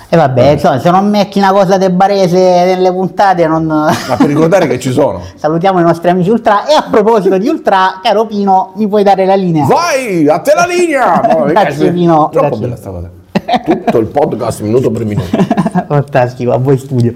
E 0.09 0.17
vabbè, 0.17 0.51
insomma, 0.51 0.79
se 0.79 0.89
non 0.91 1.11
metti 1.11 1.39
una 1.39 1.51
cosa 1.51 1.79
del 1.79 1.91
barese 1.91 2.39
nelle 2.39 2.93
puntate 2.93 3.47
non... 3.49 3.67
Ma 3.67 4.17
per 4.17 4.27
ricordare 4.27 4.69
che 4.69 4.79
ci 4.79 4.93
sono. 4.93 5.21
Salutiamo 5.35 5.81
i 5.81 5.83
nostri 5.83 6.11
amici 6.11 6.31
Ultra 6.31 6.65
e 6.65 6.75
a 6.75 6.87
proposito 6.89 7.37
di 7.39 7.49
Ultra, 7.49 7.99
caro 8.01 8.25
Pino, 8.25 8.73
mi 8.77 8.87
puoi 8.87 9.03
dare 9.03 9.27
la 9.27 9.35
linea? 9.35 9.67
Vai, 9.67 10.29
a 10.29 10.39
te 10.39 10.53
la 10.55 10.65
linea! 10.67 11.21
No, 11.37 11.45
Grazie. 11.45 11.91
Pino, 11.91 12.29
Troppo 12.31 12.59
grazie. 12.59 12.61
bella 12.61 12.77
sta 12.77 12.91
cosa. 12.91 13.11
Tutto 13.65 13.99
il 13.99 14.07
podcast 14.07 14.61
minuto 14.61 14.91
per 14.91 15.05
minuto. 15.05 15.37
Fantastico, 15.89 16.53
a 16.53 16.57
voi 16.59 16.79
studio. 16.79 17.15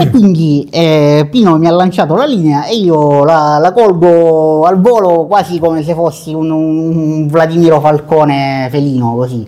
E 0.00 0.08
quindi 0.10 0.66
eh, 0.70 1.28
Pino 1.30 1.58
mi 1.58 1.66
ha 1.66 1.70
lanciato 1.70 2.14
la 2.14 2.24
linea 2.24 2.64
e 2.64 2.76
io 2.76 3.22
la, 3.24 3.58
la 3.58 3.72
colgo 3.72 4.64
al 4.64 4.80
volo 4.80 5.26
quasi 5.26 5.58
come 5.58 5.82
se 5.82 5.94
fossi 5.94 6.32
un, 6.32 6.50
un 6.50 7.26
Vladimiro 7.26 7.80
Falcone 7.80 8.68
felino 8.70 9.14
così. 9.14 9.46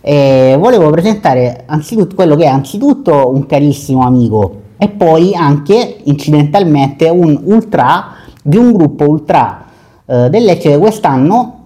E 0.00 0.56
volevo 0.58 0.90
presentare 0.90 1.62
anzitutto 1.66 2.14
quello 2.14 2.36
che 2.36 2.44
è 2.44 2.48
anzitutto 2.48 3.30
un 3.32 3.46
carissimo 3.46 4.04
amico 4.04 4.60
e 4.76 4.90
poi 4.90 5.34
anche 5.34 6.00
incidentalmente 6.04 7.08
un 7.08 7.40
ultra 7.44 8.16
di 8.42 8.58
un 8.58 8.72
gruppo 8.72 9.08
ultra 9.08 9.64
eh, 10.04 10.28
del 10.28 10.44
Lecce 10.44 10.76
quest'anno 10.76 11.60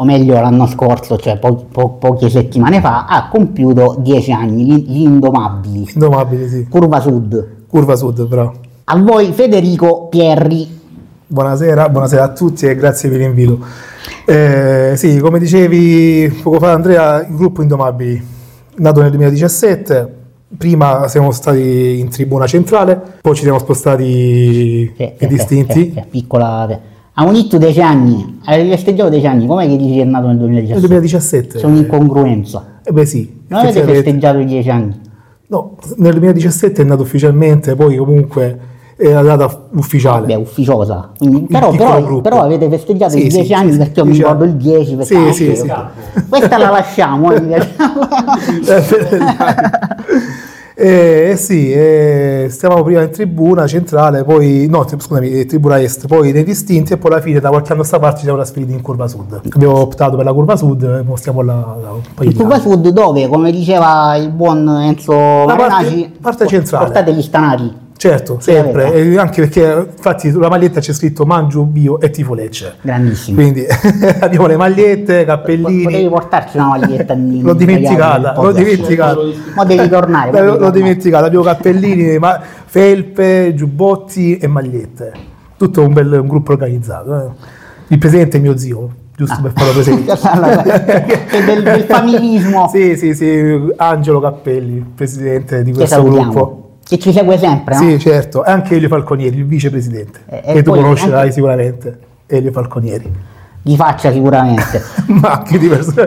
o 0.00 0.04
meglio 0.04 0.40
l'anno 0.40 0.66
scorso, 0.66 1.18
cioè 1.18 1.38
po- 1.38 1.66
po- 1.70 1.94
poche 1.94 2.30
settimane 2.30 2.80
fa, 2.80 3.06
ha 3.06 3.28
compiuto 3.28 3.96
10 3.98 4.32
anni, 4.32 4.64
gli, 4.64 4.84
gli 4.86 5.00
indomabili. 5.02 5.90
Indomabili, 5.92 6.48
sì. 6.48 6.66
Curva 6.68 7.00
Sud. 7.00 7.56
Curva 7.68 7.96
Sud, 7.96 8.26
bravo. 8.26 8.54
A 8.84 8.96
voi 8.98 9.30
Federico 9.32 10.06
Pierri. 10.08 10.76
Buonasera, 11.26 11.90
buonasera 11.90 12.22
a 12.22 12.32
tutti 12.32 12.64
e 12.64 12.74
grazie 12.74 13.10
per 13.10 13.18
l'invito. 13.18 13.58
Eh, 14.24 14.94
sì, 14.96 15.18
come 15.18 15.38
dicevi 15.38 16.40
poco 16.42 16.58
fa 16.60 16.72
Andrea, 16.72 17.26
il 17.26 17.34
gruppo 17.36 17.60
Indomabili, 17.60 18.22
nato 18.76 19.02
nel 19.02 19.10
2017, 19.10 20.14
prima 20.56 21.08
siamo 21.08 21.30
stati 21.30 21.98
in 21.98 22.08
tribuna 22.08 22.46
centrale, 22.46 22.98
poi 23.20 23.34
ci 23.34 23.42
siamo 23.42 23.58
spostati 23.58 24.90
Cioè, 24.96 25.16
in 25.18 25.28
distinti. 25.28 25.92
cioè, 25.92 26.06
piccola... 26.08 26.80
Ha 27.20 27.24
unito 27.24 27.58
10 27.58 27.80
anni, 27.82 28.40
avete 28.44 28.70
festeggiato 28.76 29.10
10 29.10 29.26
anni, 29.26 29.46
com'è 29.46 29.66
che 29.66 29.76
dici 29.76 29.96
che 29.96 30.02
è 30.02 30.04
nato 30.04 30.28
nel 30.28 30.36
Nel 30.36 30.46
2017? 30.46 30.86
2017. 30.86 31.58
C'è 31.58 31.66
un'incongruenza. 31.66 32.80
Eh 32.84 32.92
beh 32.92 33.04
sì, 33.04 33.40
Non 33.48 33.60
avete 33.60 33.82
festeggiato 33.82 34.38
i 34.38 34.44
10 34.46 34.70
anni. 34.70 35.00
No, 35.50 35.76
nel 35.96 36.12
2017 36.12 36.82
è 36.82 36.84
nato 36.84 37.02
ufficialmente, 37.02 37.74
poi 37.74 37.96
comunque 37.96 38.58
è 38.96 39.10
la 39.12 39.22
data 39.22 39.68
ufficiale. 39.76 40.20
Vabbè, 40.26 40.34
ufficiosa. 40.34 41.12
Quindi, 41.16 41.46
però, 41.48 41.70
però- 41.70 42.20
però 42.20 42.42
avete 42.42 42.68
festeggiato 42.68 43.12
Sì, 43.12 43.26
i 43.26 43.30
sì, 43.30 43.36
10 43.36 43.46
sì, 43.46 43.52
anni 43.54 43.72
sì, 43.72 43.78
perché 43.78 44.00
io 44.00 44.04
mi 44.06 44.10
10 44.12 44.22
ricordo 44.24 44.44
il 44.44 44.54
10. 44.56 44.96
perché- 44.96 45.14
Sì, 45.14 45.26
ah, 45.28 45.32
sì, 45.32 45.48
ok, 45.48 45.56
sì. 45.56 45.68
ok. 45.70 46.28
Questa 46.28 46.58
la 46.58 46.68
lasciamo. 46.70 47.32
eh, 47.32 47.38
Eh, 50.80 51.30
eh 51.30 51.36
sì, 51.36 51.72
eh, 51.72 52.46
stavamo 52.48 52.84
prima 52.84 53.02
in 53.02 53.10
tribuna 53.10 53.66
centrale, 53.66 54.22
poi 54.22 54.68
no, 54.70 54.86
scusami, 54.86 55.28
eh, 55.28 55.44
tribuna 55.44 55.80
est, 55.80 56.06
poi 56.06 56.30
nei 56.30 56.44
distinti 56.44 56.92
e 56.92 56.98
poi 56.98 57.10
alla 57.10 57.20
fine 57.20 57.40
da 57.40 57.48
qualche 57.48 57.72
anno 57.72 57.82
a 57.82 57.84
sta 57.84 57.98
parte 57.98 58.18
ci 58.18 58.22
siamo 58.22 58.38
trasferiti 58.38 58.70
in 58.70 58.80
curva 58.80 59.08
sud. 59.08 59.40
Abbiamo 59.54 59.80
optato 59.80 60.14
per 60.14 60.24
la 60.24 60.32
curva 60.32 60.54
sud 60.54 60.84
e 60.84 61.02
mo 61.02 61.16
stiamo 61.16 61.42
là 61.42 61.76
da 61.82 61.90
un 61.90 62.00
paio 62.14 62.30
di 62.30 62.36
Curva 62.36 62.54
anni. 62.54 62.62
Sud 62.62 62.88
dove, 62.90 63.26
come 63.26 63.50
diceva 63.50 64.14
il 64.14 64.30
buon 64.30 64.68
Enzo 64.68 65.12
La 65.14 65.56
parte- 65.56 65.66
Marinacci, 65.68 66.12
parte 66.20 66.46
centrale. 66.46 66.84
portate 66.84 67.12
gli 67.12 67.22
stanati. 67.22 67.86
Certo, 67.98 68.38
sempre, 68.38 68.92
e 68.94 69.18
anche 69.18 69.40
perché 69.48 69.88
infatti 69.90 70.30
sulla 70.30 70.48
maglietta 70.48 70.78
c'è 70.78 70.92
scritto 70.92 71.26
Mangio, 71.26 71.64
Bio 71.64 71.98
e 71.98 72.10
Tifo 72.10 72.32
Lecce. 72.32 72.76
Grandissimo. 72.80 73.34
Quindi 73.40 73.66
abbiamo 74.20 74.46
le 74.46 74.56
magliette, 74.56 75.24
Potevi 75.24 75.62
cappellini. 75.62 76.08
portarci 76.08 76.56
una 76.58 76.68
maglietta 76.68 77.14
L'ho 77.14 77.54
dimenticata, 77.54 78.40
l'ho 78.40 78.52
dimenticata. 78.52 79.18
Ma 79.56 79.64
devi 79.64 79.88
tornare. 79.88 80.30
L'ho, 80.46 80.58
l'ho 80.58 80.70
dimenticata, 80.70 81.26
abbiamo 81.26 81.44
cappellini, 81.44 82.18
ma- 82.20 82.40
felpe, 82.66 83.52
giubbotti 83.56 84.36
e 84.38 84.46
magliette. 84.46 85.12
Tutto 85.56 85.82
un 85.84 85.92
bel 85.92 86.12
un 86.12 86.28
gruppo 86.28 86.52
organizzato. 86.52 87.20
eh. 87.20 87.30
Il 87.88 87.98
presidente 87.98 88.36
è 88.36 88.40
mio 88.40 88.56
zio, 88.56 88.90
giusto 89.16 89.40
per 89.42 89.50
farlo 89.56 89.72
presente. 89.72 90.14
Del, 91.46 91.62
del 91.64 91.82
familismo 91.82 92.68
sì, 92.72 92.96
sì, 92.96 93.12
sì, 93.12 93.72
Angelo 93.74 94.20
Cappelli, 94.20 94.84
presidente 94.94 95.64
di 95.64 95.72
questo 95.72 96.00
gruppo. 96.04 96.62
Che 96.88 96.98
ci 96.98 97.12
segue 97.12 97.36
sempre, 97.36 97.74
no? 97.74 97.80
Sì, 97.82 97.98
certo, 97.98 98.44
e 98.44 98.50
anche 98.50 98.76
Elio 98.76 98.88
Falconieri, 98.88 99.36
il 99.36 99.44
vicepresidente, 99.46 100.20
e 100.26 100.54
che 100.54 100.62
tu 100.62 100.70
poi 100.70 100.80
conoscerai 100.80 101.20
anche- 101.20 101.32
sicuramente. 101.32 101.98
Elio 102.26 102.50
Falconieri, 102.52 103.10
Di 103.62 103.76
faccia 103.76 104.10
sicuramente. 104.12 104.82
ma 105.06 105.32
anche 105.32 105.58
diverso. 105.58 105.92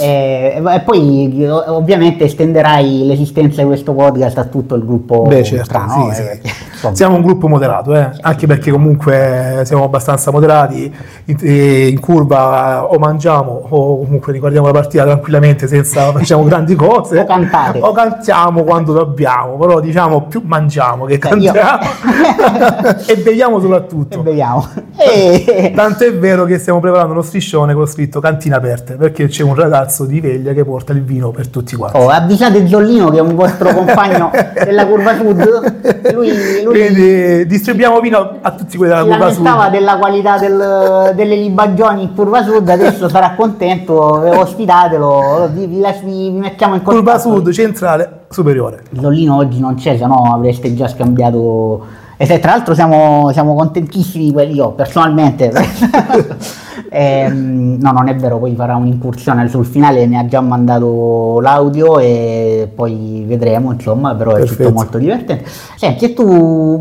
Eh, 0.00 0.60
e 0.62 0.80
poi 0.80 1.46
ovviamente 1.48 2.24
estenderai 2.24 3.06
l'esistenza 3.06 3.62
di 3.62 3.66
questo 3.68 3.94
podcast 3.94 4.36
a 4.38 4.44
tutto 4.44 4.74
il 4.74 4.84
gruppo 4.84 5.22
Beh, 5.22 5.42
certo, 5.42 5.78
Ultra, 5.78 5.84
no? 5.94 6.12
sì, 6.12 6.20
Eh, 6.20 6.40
sì. 6.42 6.52
Siamo 6.92 7.16
un 7.16 7.22
gruppo 7.22 7.48
moderato, 7.48 7.94
eh, 7.94 8.10
anche 8.20 8.46
perché 8.46 8.70
comunque 8.70 9.62
siamo 9.64 9.84
abbastanza 9.84 10.30
moderati, 10.30 10.92
in, 11.26 11.36
eh, 11.42 11.96
curva 12.00 12.86
o 12.90 12.98
mangiamo 12.98 13.66
o 13.68 13.98
comunque 13.98 14.32
riguardiamo 14.32 14.66
la 14.66 14.72
partita 14.72 15.04
tranquillamente 15.04 15.66
senza 15.68 16.10
facciamo 16.12 16.44
grandi 16.44 16.74
cose. 16.74 17.18
O 17.20 17.24
cantate. 17.24 17.80
O 17.80 17.92
cantiamo 17.92 18.62
quando 18.64 18.92
dobbiamo, 18.92 19.56
però 19.56 19.80
diciamo 19.80 20.22
più 20.22 20.42
mangiamo 20.44 21.04
che 21.04 21.14
io- 21.14 21.18
cantiamo 21.18 21.78
e 23.06 23.16
beviamo 23.16 23.58
E 23.58 23.60
soprattutto. 23.60 24.22
beviamo. 24.22 24.68
E... 25.00 25.72
Tanto 25.74 26.04
è 26.04 26.12
vero 26.14 26.44
che 26.44 26.58
stiamo 26.58 26.78
preparando 26.78 27.12
uno 27.12 27.22
striscione 27.22 27.72
con 27.72 27.86
scritto 27.86 28.20
cantine 28.20 28.54
aperte 28.56 28.94
perché 28.96 29.28
c'è 29.28 29.42
un 29.42 29.54
ragazzo 29.54 30.04
di 30.04 30.20
Veglia 30.20 30.52
che 30.52 30.62
porta 30.62 30.92
il 30.92 31.02
vino 31.02 31.30
per 31.30 31.48
tutti 31.48 31.74
quanti. 31.74 31.96
Oh, 31.96 32.08
avvisate 32.10 32.66
Zollino 32.68 33.08
che 33.08 33.16
è 33.16 33.20
un 33.22 33.34
vostro 33.34 33.72
compagno 33.72 34.30
della 34.62 34.86
curva 34.86 35.14
sud. 35.16 36.12
Lui, 36.12 36.62
lui 36.62 36.69
Quindi 36.70 37.46
distribuiamo 37.46 38.00
vino 38.00 38.38
a 38.40 38.50
tutti 38.52 38.76
quelli 38.76 38.92
della 38.92 39.04
si 39.04 39.08
curva 39.10 39.30
sud. 39.32 39.42
lamentava 39.44 39.68
della 39.70 39.96
qualità 39.98 40.38
del- 40.38 41.12
delle 41.14 41.36
libagioni 41.36 42.02
in 42.02 42.14
curva 42.14 42.42
sud, 42.42 42.68
adesso 42.68 43.08
sarà 43.08 43.34
contento, 43.36 43.94
ospitatelo, 44.38 45.50
vi, 45.52 45.66
vi, 45.66 45.82
vi 46.04 46.30
mettiamo 46.30 46.74
in 46.74 46.82
contatto. 46.82 47.02
Curva 47.04 47.18
sud, 47.18 47.50
centrale, 47.52 48.20
superiore. 48.28 48.82
Zollino 48.98 49.36
oggi 49.36 49.60
non 49.60 49.74
c'è, 49.74 49.96
se 49.96 50.06
no 50.06 50.32
avreste 50.34 50.74
già 50.74 50.88
scambiato. 50.88 51.84
E 52.16 52.26
se 52.26 52.38
tra 52.38 52.50
l'altro 52.50 52.74
siamo, 52.74 53.30
siamo 53.32 53.54
contentissimi, 53.54 54.30
quelli- 54.32 54.54
io 54.56 54.72
personalmente. 54.72 55.50
Ehm, 56.92 57.78
no, 57.80 57.92
non 57.92 58.08
è 58.08 58.16
vero, 58.16 58.38
poi 58.38 58.54
farà 58.56 58.74
un'incursione 58.74 59.48
sul 59.48 59.64
finale, 59.64 60.06
mi 60.06 60.16
ha 60.18 60.26
già 60.26 60.40
mandato 60.40 61.38
l'audio 61.40 61.98
e 62.00 62.68
poi 62.74 63.24
vedremo, 63.26 63.70
insomma, 63.72 64.14
però 64.14 64.32
è 64.32 64.40
tutto 64.40 64.46
Perfetto. 64.56 64.72
molto 64.72 64.98
divertente. 64.98 65.44
Senti, 65.76 66.06
e 66.06 66.12
tu, 66.14 66.78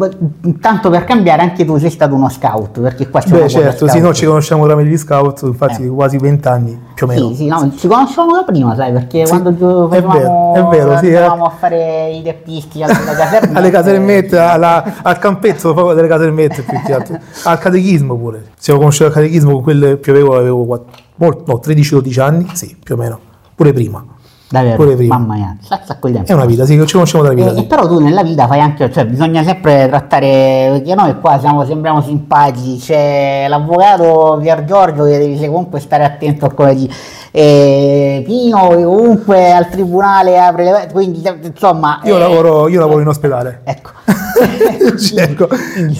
tanto 0.60 0.90
per 0.90 1.04
cambiare, 1.04 1.44
anche 1.44 1.64
tu 1.64 1.78
sei 1.78 1.92
stato 1.92 2.16
uno 2.16 2.28
scout, 2.30 2.80
perché 2.80 3.08
qua 3.10 3.22
una 3.28 3.38
Beh, 3.38 3.50
certo, 3.50 3.88
sì, 3.88 4.00
noi 4.00 4.14
ci 4.16 4.26
conosciamo 4.26 4.66
tramite 4.66 4.90
gli 4.90 4.98
scout, 4.98 5.42
infatti 5.44 5.84
Eh. 5.84 5.90
quasi 5.90 6.18
vent'anni 6.18 6.78
più 6.96 7.06
o 7.06 7.10
meno. 7.10 7.28
Sì, 7.30 7.36
sì, 7.36 7.46
no, 7.48 7.72
ci 7.78 7.88
conosciamo 7.88 8.34
da 8.34 8.44
prima, 8.44 8.74
sai, 8.76 8.92
perché 8.92 9.26
Sì, 9.26 9.32
quando 9.32 9.56
gio- 9.56 9.90
è 9.90 10.02
vero, 10.02 10.54
è 10.56 10.64
vero, 10.64 10.98
sì, 10.98 11.08
eh. 11.10 11.16
andavamo 11.18 11.46
a 11.46 11.50
fare 11.52 12.10
i 12.12 12.24
teppisti 12.24 12.82
alle 12.82 12.94
casermette. 13.16 13.58
alle 13.58 13.70
casermette, 13.70 14.38
alla- 14.40 14.84
al 15.04 15.20
campetto 15.20 15.74
proprio 15.74 15.94
delle 15.94 16.08
casermette 16.08 16.64
più 16.64 16.82
che 16.84 16.94
altro. 16.94 17.18
al 17.46 17.60
catechismo 17.60 18.16
pure. 18.16 18.44
Siamo 18.58 18.80
conosciuti 18.80 19.06
al 19.10 19.14
catechismo 19.14 19.52
con 19.54 19.62
quel 19.62 19.98
più 20.00 20.12
avevo, 20.12 20.36
avevo 20.38 20.66
quatt- 20.66 20.90
mol- 21.16 21.44
no, 21.46 21.60
13-12 21.64 22.20
anni, 22.20 22.48
sì, 22.54 22.76
più 22.82 22.96
o 22.96 22.98
meno, 22.98 23.20
pure 23.56 23.74
prima. 23.74 24.04
Davvero, 24.52 24.78
Pure 24.78 24.96
prima. 24.96 25.16
mamma 25.16 25.36
mia, 25.36 25.58
sa 25.62 25.78
tempo. 25.78 26.24
È 26.26 26.34
una 26.34 26.46
vita, 26.46 26.66
sì, 26.66 26.74
ci 26.88 26.94
conosciamo 26.94 27.24
da 27.24 27.34
vita. 27.34 27.52
E, 27.52 27.56
sì. 27.56 27.66
però 27.68 27.88
tu 27.88 28.00
nella 28.00 28.24
vita 28.24 28.48
fai 28.48 28.60
anche, 28.60 28.92
cioè 28.92 29.06
bisogna 29.06 29.44
sempre 29.44 29.86
trattare, 29.88 30.70
perché 30.72 30.96
noi 30.96 31.20
qua 31.20 31.38
siamo, 31.40 31.64
sembriamo 31.66 32.02
simpatici, 32.02 32.78
c'è 32.80 33.46
l'avvocato 33.48 34.40
Pier 34.42 34.66
Giorgio 34.66 35.04
che 35.04 35.20
devi 35.20 35.38
comunque 35.46 35.80
stare 35.80 36.04
attento 36.04 36.46
a 36.48 36.52
come 36.52 36.74
di 36.74 36.90
e 37.32 38.24
Pino 38.26 38.70
che 38.70 38.84
comunque 38.84 39.52
al 39.52 39.70
tribunale 39.70 40.40
apre 40.40 40.64
le 40.64 40.90
quindi 40.92 41.22
insomma 41.44 42.00
Io, 42.06 42.16
eh, 42.16 42.20
lavoro, 42.20 42.68
io 42.68 42.80
lavoro 42.80 43.02
in 43.02 43.08
ospedale. 43.08 43.62
ecco 43.66 43.92
Cioè, 44.98 45.22
ecco, 45.22 45.48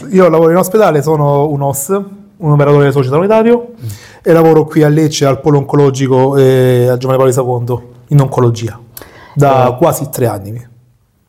io 0.10 0.28
lavoro 0.28 0.50
in 0.50 0.58
ospedale, 0.58 1.04
sono 1.04 1.48
un 1.50 1.62
OS, 1.62 2.02
un 2.40 2.52
operatore 2.52 2.92
sociosanitario 2.92 3.72
e 4.22 4.32
lavoro 4.32 4.66
qui 4.66 4.84
a 4.84 4.90
Lecce 4.90 5.26
al 5.26 5.42
polo 5.42 5.58
oncologico 5.58 6.38
eh, 6.38 6.88
al 6.88 6.98
Giovanni 6.98 7.34
Paolo 7.34 7.68
II 7.70 7.80
in 8.10 8.20
oncologia 8.22 8.80
da 9.34 9.76
quasi 9.78 10.10
tre 10.10 10.28
anni. 10.28 10.68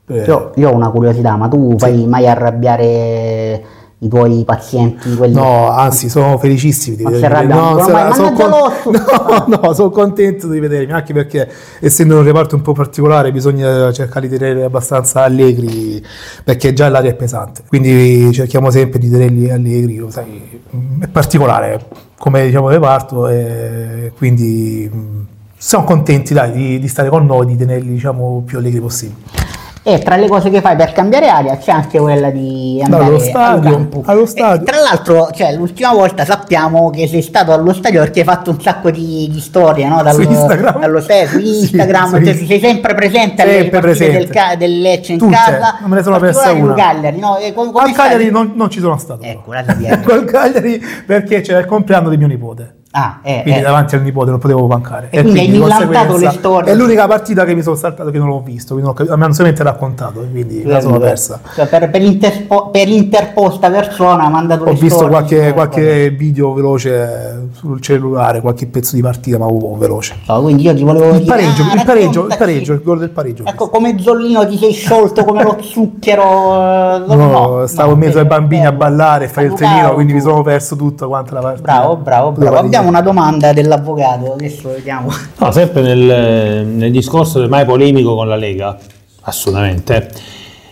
Eh, 0.07 0.25
io, 0.25 0.53
io 0.57 0.71
ho 0.71 0.75
una 0.75 0.91
curiosità 0.91 1.37
ma 1.37 1.49
tu 1.49 1.77
fai 1.79 2.07
mai 2.07 2.27
arrabbiare 2.27 3.65
i 4.03 4.09
tuoi 4.09 4.45
pazienti 4.45 5.15
quelli 5.15 5.35
No, 5.35 5.71
anzi, 5.71 6.09
sono 6.09 6.39
felicissimi 6.39 6.97
di 6.97 7.05
vedermi. 7.05 7.47
No, 7.49 7.75
ormai, 7.75 8.15
sono, 8.15 8.31
mannaggia 8.31 8.49
l'osso! 8.49 8.91
no, 9.49 9.59
no, 9.61 9.73
sono 9.75 9.91
contento 9.91 10.49
di 10.49 10.59
vedermi, 10.59 10.93
anche 10.93 11.13
perché 11.13 11.49
essendo 11.81 12.17
un 12.17 12.25
reparto 12.25 12.57
un 12.57 12.63
po' 12.63 12.73
particolare 12.73 13.31
bisogna 13.31 13.93
cercare 13.93 14.27
di 14.27 14.39
tenere 14.39 14.65
abbastanza 14.65 15.23
allegri, 15.23 16.03
perché 16.43 16.73
già 16.73 16.89
l'aria 16.89 17.11
è 17.11 17.15
pesante. 17.15 17.63
Quindi 17.69 18.33
cerchiamo 18.33 18.71
sempre 18.71 18.99
di 18.99 19.11
tenerli 19.11 19.51
allegri, 19.51 20.03
sai, 20.09 20.63
è 21.01 21.07
particolare 21.09 21.85
come 22.19 22.47
diciamo 22.47 22.69
reparto 22.69 23.29
e 23.29 24.13
quindi 24.17 24.91
mh, 24.91 25.27
siamo 25.57 25.85
contenti 25.85 26.33
dai, 26.33 26.53
di, 26.53 26.79
di 26.79 26.89
stare 26.89 27.11
con 27.11 27.27
noi, 27.27 27.45
di 27.45 27.57
tenerli 27.57 27.91
diciamo 27.91 28.43
più 28.47 28.59
allegri 28.59 28.81
possibile. 28.81 29.50
E 29.83 29.99
tra 30.01 30.17
le 30.17 30.29
cose 30.29 30.51
che 30.51 30.61
fai 30.61 30.77
per 30.77 30.93
cambiare 30.93 31.29
aria 31.31 31.57
c'è 31.57 31.71
anche 31.73 31.99
quella 31.99 32.29
di 32.31 32.83
andare 32.85 33.05
allo 33.05 33.19
stadio, 33.19 33.75
al 33.77 34.03
allo 34.05 34.27
stadio. 34.27 34.63
tra 34.67 34.79
l'altro, 34.79 35.31
cioè, 35.33 35.55
l'ultima 35.55 35.93
volta 35.95 36.27
sappiamo 36.27 36.91
che 36.91 37.09
sei 37.09 37.23
stato 37.23 37.53
allo 37.53 37.73
stadio 37.73 38.01
perché 38.01 38.21
hai 38.21 38.27
fatto 38.27 38.51
un 38.51 38.61
sacco 38.61 38.91
di, 38.91 39.27
di 39.33 39.41
storie, 39.41 39.89
no? 39.89 40.03
Dallo, 40.03 40.23
Su 40.23 40.29
Instagram? 40.31 40.81
dallo 40.81 41.01
stadio, 41.01 41.29
su 41.29 41.39
Sì, 41.41 41.61
Instagram, 41.61 42.05
su 42.05 42.11
cioè, 42.11 42.19
Instagram. 42.21 42.47
sei 42.47 42.61
sempre 42.61 42.95
presente 42.95 43.43
alle 43.43 43.53
Sempre 43.61 43.81
presente. 43.81 44.19
Del, 44.19 44.29
ca- 44.29 44.55
del 44.57 44.81
Lecce 44.81 45.13
in 45.13 45.19
Tutte, 45.19 45.35
casa. 45.35 45.77
non 45.81 45.89
me 45.91 45.97
ne 45.97 46.03
sono 46.03 46.19
persa 46.19 46.53
una. 46.53 46.75
Cagliari, 46.75 47.19
no? 47.19 47.39
E 47.39 47.55
com- 47.55 47.73
come 47.73 47.85
Al 47.89 47.93
Cagliari 47.95 48.31
non, 48.31 48.53
non 48.57 48.69
ci 48.69 48.81
sono 48.81 48.99
stato. 48.99 49.23
Ecco, 49.23 49.53
la. 49.55 49.65
Col 50.05 50.25
Cagliari 50.31 50.79
perché 51.07 51.41
c'era 51.41 51.59
il 51.59 51.65
compleanno 51.65 52.11
di 52.11 52.19
mio 52.19 52.27
nipote. 52.27 52.80
Ah, 52.93 53.21
eh, 53.23 53.43
Quindi 53.43 53.61
eh. 53.61 53.63
davanti 53.63 53.95
al 53.95 54.03
nipote 54.03 54.31
non 54.31 54.41
potevo 54.41 54.67
mancare. 54.67 55.11
E 55.11 55.21
quindi 55.23 55.39
hai 55.39 55.51
di 55.51 55.59
millantato 55.59 56.17
le 56.17 56.31
storie. 56.31 56.73
È 56.73 56.75
l'unica 56.75 57.07
partita 57.07 57.45
che 57.45 57.55
mi 57.55 57.63
sono 57.63 57.77
saltato 57.77 58.11
che 58.11 58.19
non 58.19 58.27
l'ho 58.27 58.41
visto, 58.41 58.75
quindi 58.75 58.91
non 58.91 58.91
ho 58.91 58.95
cap- 59.07 59.17
mi 59.17 59.23
hanno 59.25 59.33
solamente 59.33 59.63
raccontato, 59.63 60.23
e 60.25 60.31
quindi 60.31 60.65
la 60.65 60.81
sono 60.81 60.99
persa. 60.99 61.39
Cioè, 61.55 61.69
per, 61.69 61.89
per 61.89 62.01
l'interspo- 62.01 62.71
per 62.71 62.89
l'interposta 62.89 63.71
persona 63.71 64.25
ha 64.25 64.29
mandato 64.29 64.65
Ho 64.65 64.67
le 64.67 64.73
visto 64.73 64.89
storie, 64.89 65.09
qualche, 65.09 65.47
eh, 65.47 65.53
qualche 65.53 66.11
video 66.11 66.53
veloce 66.53 67.49
sul 67.53 67.81
cellulare, 67.81 68.41
qualche 68.41 68.67
pezzo 68.67 68.97
di 68.97 69.03
partita, 69.03 69.39
ma 69.39 69.47
po' 69.47 69.77
veloce. 69.79 70.17
So, 70.25 70.41
quindi 70.43 70.65
io 70.65 70.75
ti 70.75 70.83
volevo 70.83 71.11
Il 71.11 71.19
dire 71.19 71.25
pareggio, 71.27 71.63
ah, 71.63 71.75
il 71.77 71.83
pareggio, 71.85 72.27
il 72.27 72.35
pareggio, 72.37 72.73
il 72.73 72.83
gol 72.83 72.99
del 72.99 73.11
pareggio. 73.11 73.45
Ecco, 73.45 73.69
come 73.69 73.97
Zollino 74.01 74.45
ti 74.49 74.59
sei 74.59 74.73
sciolto 74.73 75.25
come 75.25 75.45
lo 75.45 75.59
zucchero. 75.61 76.23
eh, 76.25 77.03
No, 77.07 77.15
no, 77.15 77.67
stavo 77.69 77.91
no, 77.91 77.95
in 77.95 78.01
mezzo 78.01 78.19
ai 78.19 78.25
bello, 78.25 78.41
bambini 78.41 78.67
a 78.67 78.73
bello. 78.73 78.79
ballare 78.97 79.25
e 79.27 79.29
fare 79.29 79.47
il 79.47 79.53
trenino, 79.53 79.95
quindi 79.95 80.13
mi 80.13 80.21
sono 80.21 80.43
perso 80.43 80.75
tutta 80.75 81.07
quanta 81.07 81.35
la 81.35 81.41
partita. 81.41 81.63
Bravo, 81.63 81.97
bravo, 81.97 82.31
bravo. 82.33 82.79
Abbiamo 82.81 82.89
una 82.99 83.03
domanda 83.03 83.53
dell'avvocato, 83.53 84.33
adesso 84.33 84.71
vediamo. 84.71 85.11
No, 85.39 85.53
sempre 85.53 85.83
nel, 85.83 86.67
nel 86.67 86.91
discorso 86.91 87.39
del 87.39 87.51
mai 87.51 87.67
polemico 87.67 88.15
con 88.15 88.27
la 88.27 88.37
Lega, 88.37 88.77
assolutamente. 89.23 90.09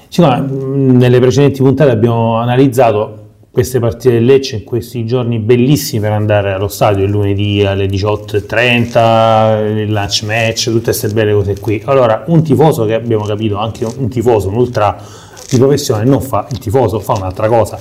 Siccome 0.09 0.41
mh, 0.41 0.97
nelle 0.97 1.21
precedenti 1.21 1.61
puntate 1.61 1.91
abbiamo 1.91 2.37
analizzato 2.37 3.27
queste 3.51 3.79
partite 3.79 4.15
del 4.15 4.25
Lecce 4.25 4.57
in 4.57 4.65
questi 4.65 5.05
giorni 5.05 5.39
bellissimi 5.39 6.01
per 6.01 6.13
andare 6.13 6.53
allo 6.53 6.69
stadio, 6.69 7.05
il 7.05 7.11
lunedì 7.11 7.63
alle 7.67 7.87
18.30, 7.87 9.81
il 9.81 9.93
lunch 9.93 10.23
match, 10.23 10.65
tutte 10.71 10.85
queste 10.85 11.09
belle 11.09 11.35
cose 11.35 11.59
qui. 11.61 11.83
Allora, 11.85 12.25
un 12.29 12.43
tifoso 12.43 12.87
che 12.87 12.95
abbiamo 12.95 13.25
capito, 13.25 13.59
anche 13.59 13.85
un 13.85 14.09
tifoso, 14.09 14.49
un 14.49 14.55
ultra 14.55 14.97
di 15.51 15.59
professione, 15.59 16.05
non 16.05 16.21
fa 16.21 16.47
il 16.51 16.59
tifoso, 16.59 17.01
fa 17.01 17.15
un'altra 17.15 17.49
cosa. 17.49 17.79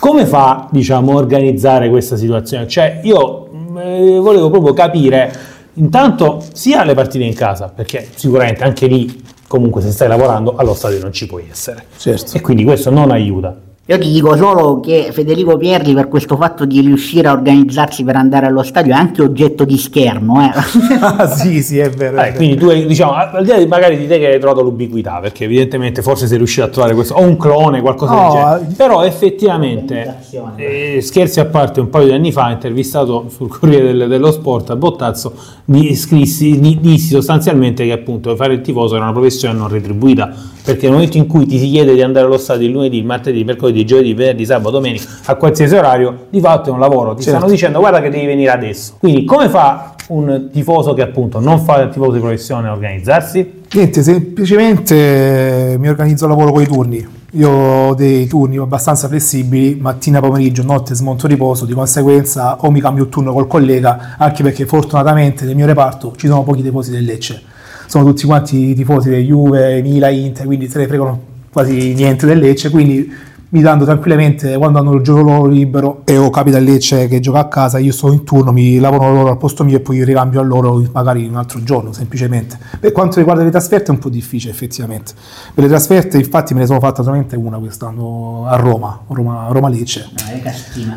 Come 0.00 0.26
fa, 0.26 0.68
diciamo, 0.70 1.12
a 1.12 1.16
organizzare 1.16 1.88
questa 1.88 2.16
situazione? 2.16 2.66
Cioè, 2.66 3.00
io 3.04 3.45
eh, 3.78 4.18
volevo 4.18 4.50
proprio 4.50 4.72
capire, 4.72 5.32
intanto, 5.74 6.42
sia 6.52 6.84
le 6.84 6.94
partite 6.94 7.24
in 7.24 7.34
casa, 7.34 7.68
perché 7.74 8.08
sicuramente 8.14 8.64
anche 8.64 8.86
lì, 8.86 9.22
comunque, 9.46 9.82
se 9.82 9.90
stai 9.90 10.08
lavorando, 10.08 10.56
allo 10.56 10.74
stadio 10.74 11.00
non 11.00 11.12
ci 11.12 11.26
puoi 11.26 11.46
essere. 11.50 11.84
Certo. 11.96 12.36
E 12.36 12.40
quindi 12.40 12.64
questo 12.64 12.90
non 12.90 13.10
aiuta. 13.10 13.56
Io 13.88 13.98
ti 14.00 14.10
dico 14.10 14.34
solo 14.36 14.80
che 14.80 15.10
Federico 15.12 15.56
Pierri 15.56 15.94
per 15.94 16.08
questo 16.08 16.34
fatto 16.36 16.64
di 16.64 16.80
riuscire 16.80 17.28
a 17.28 17.32
organizzarsi 17.32 18.02
per 18.02 18.16
andare 18.16 18.46
allo 18.46 18.64
stadio 18.64 18.92
è 18.92 18.96
anche 18.96 19.22
oggetto 19.22 19.64
di 19.64 19.78
scherno. 19.78 20.42
Eh. 20.42 20.50
Ah, 20.98 21.28
sì, 21.28 21.62
sì, 21.62 21.78
è 21.78 21.88
vero. 21.90 22.20
Eh, 22.20 22.32
quindi 22.32 22.56
tu 22.56 22.66
diciamo, 22.72 23.12
al 23.12 23.44
di 23.44 23.48
là 23.50 23.58
di 23.58 23.66
magari 23.66 23.96
di 23.96 24.08
te 24.08 24.18
che 24.18 24.26
hai 24.26 24.40
trovato 24.40 24.62
l'ubiquità, 24.62 25.18
perché 25.20 25.44
evidentemente 25.44 26.02
forse 26.02 26.26
sei 26.26 26.36
riuscito 26.38 26.64
a 26.66 26.68
trovare 26.68 26.94
questo, 26.94 27.14
o 27.14 27.20
un 27.22 27.36
clone, 27.36 27.80
qualcosa 27.80 28.12
No, 28.12 28.20
del 28.22 28.30
genere. 28.32 28.66
eh, 28.70 28.74
Però 28.74 29.04
effettivamente, 29.04 30.16
eh, 30.56 31.00
scherzi 31.00 31.38
a 31.38 31.44
parte, 31.44 31.78
un 31.80 31.88
paio 31.88 32.06
di 32.06 32.12
anni 32.12 32.32
fa, 32.32 32.50
intervistato 32.50 33.26
sul 33.28 33.48
Corriere 33.48 33.92
del- 33.94 34.08
dello 34.08 34.32
Sport 34.32 34.70
a 34.70 34.76
Bottazzo, 34.76 35.32
di, 35.64 35.94
scrissi, 35.94 36.58
di- 36.58 36.78
dissi 36.80 37.10
sostanzialmente 37.14 37.84
che 37.84 37.92
appunto 37.92 38.34
fare 38.34 38.54
il 38.54 38.62
tifoso 38.62 38.96
era 38.96 39.04
una 39.04 39.12
professione 39.12 39.56
non 39.56 39.68
retribuita, 39.68 40.32
perché 40.64 40.86
nel 40.86 40.94
momento 40.94 41.18
in 41.18 41.26
cui 41.28 41.46
ti 41.46 41.58
si 41.58 41.70
chiede 41.70 41.94
di 41.94 42.02
andare 42.02 42.26
allo 42.26 42.38
stadio 42.38 42.66
il 42.66 42.72
lunedì, 42.72 42.98
il 42.98 43.04
martedì, 43.04 43.38
il 43.40 43.44
mercoledì, 43.44 43.75
il 43.80 43.86
giovedì, 43.86 44.14
venerdì, 44.14 44.44
sabato, 44.44 44.70
domenica, 44.70 45.04
a 45.24 45.34
qualsiasi 45.34 45.74
orario, 45.74 46.26
di 46.30 46.40
fatto 46.40 46.70
è 46.70 46.72
un 46.72 46.78
lavoro, 46.80 47.14
ti 47.14 47.22
Certo. 47.22 47.38
stanno 47.38 47.52
dicendo 47.52 47.78
guarda 47.78 48.00
che 48.00 48.10
devi 48.10 48.26
venire 48.26 48.50
adesso. 48.50 48.94
Quindi 48.98 49.24
come 49.24 49.48
fa 49.48 49.94
un 50.08 50.48
tifoso 50.52 50.94
che 50.94 51.02
appunto 51.02 51.40
non 51.40 51.60
fa 51.60 51.82
il 51.82 51.90
tifoso 51.90 52.12
di 52.12 52.20
professione 52.20 52.68
a 52.68 52.72
organizzarsi? 52.72 53.62
Niente, 53.72 54.02
semplicemente 54.02 55.72
eh, 55.72 55.78
mi 55.78 55.88
organizzo 55.88 56.24
il 56.24 56.30
lavoro 56.30 56.52
con 56.52 56.62
i 56.62 56.66
turni. 56.66 57.14
Io 57.32 57.50
ho 57.50 57.94
dei 57.94 58.26
turni 58.26 58.56
abbastanza 58.56 59.08
flessibili, 59.08 59.76
mattina, 59.78 60.20
pomeriggio, 60.20 60.62
notte, 60.62 60.94
smonto, 60.94 61.26
riposo, 61.26 61.66
di 61.66 61.74
conseguenza 61.74 62.56
o 62.60 62.70
mi 62.70 62.80
cambio 62.80 63.08
turno 63.08 63.32
col 63.32 63.46
collega, 63.46 64.14
anche 64.16 64.42
perché 64.42 64.64
fortunatamente 64.64 65.44
nel 65.44 65.54
mio 65.54 65.66
reparto 65.66 66.14
ci 66.16 66.28
sono 66.28 66.44
pochi 66.44 66.62
tifosi 66.62 66.92
del 66.92 67.04
Lecce. 67.04 67.42
Sono 67.86 68.04
tutti 68.04 68.24
quanti 68.24 68.74
tifosi 68.74 69.10
del 69.10 69.24
Juve, 69.26 69.82
Mila, 69.82 70.08
Inter, 70.08 70.46
quindi 70.46 70.68
se 70.68 70.78
ne 70.78 70.86
fregano 70.86 71.20
quasi 71.52 71.92
niente 71.94 72.26
del 72.26 72.38
Lecce, 72.38 72.70
quindi 72.70 73.12
mi 73.48 73.60
danno 73.60 73.84
tranquillamente 73.84 74.56
quando 74.56 74.80
hanno 74.80 74.94
il 74.94 75.02
gioco 75.02 75.20
loro 75.20 75.46
libero 75.46 76.02
e 76.04 76.16
o 76.16 76.30
capita 76.30 76.58
il 76.58 76.64
Lecce 76.64 77.06
che 77.06 77.20
gioca 77.20 77.38
a 77.38 77.46
casa, 77.46 77.78
io 77.78 77.92
sto 77.92 78.10
in 78.10 78.24
turno, 78.24 78.50
mi 78.50 78.78
lavorano 78.78 79.14
loro 79.14 79.30
al 79.30 79.38
posto 79.38 79.62
mio 79.62 79.76
e 79.76 79.80
poi 79.80 80.04
ricambio 80.04 80.40
a 80.40 80.42
loro 80.42 80.82
magari 80.92 81.26
un 81.26 81.36
altro 81.36 81.62
giorno 81.62 81.92
semplicemente. 81.92 82.58
Per 82.80 82.90
quanto 82.90 83.18
riguarda 83.18 83.44
le 83.44 83.50
trasferte 83.50 83.86
è 83.86 83.90
un 83.90 83.98
po' 83.98 84.08
difficile 84.08 84.52
effettivamente. 84.52 85.12
Per 85.54 85.62
le 85.62 85.70
trasferte 85.70 86.18
infatti 86.18 86.54
me 86.54 86.60
ne 86.60 86.66
sono 86.66 86.80
fatta 86.80 87.02
solamente 87.02 87.36
una 87.36 87.58
quest'anno 87.58 88.46
a 88.48 88.56
Roma, 88.56 89.00
Roma, 89.06 89.46
Roma 89.50 89.68
Lecce. 89.68 90.08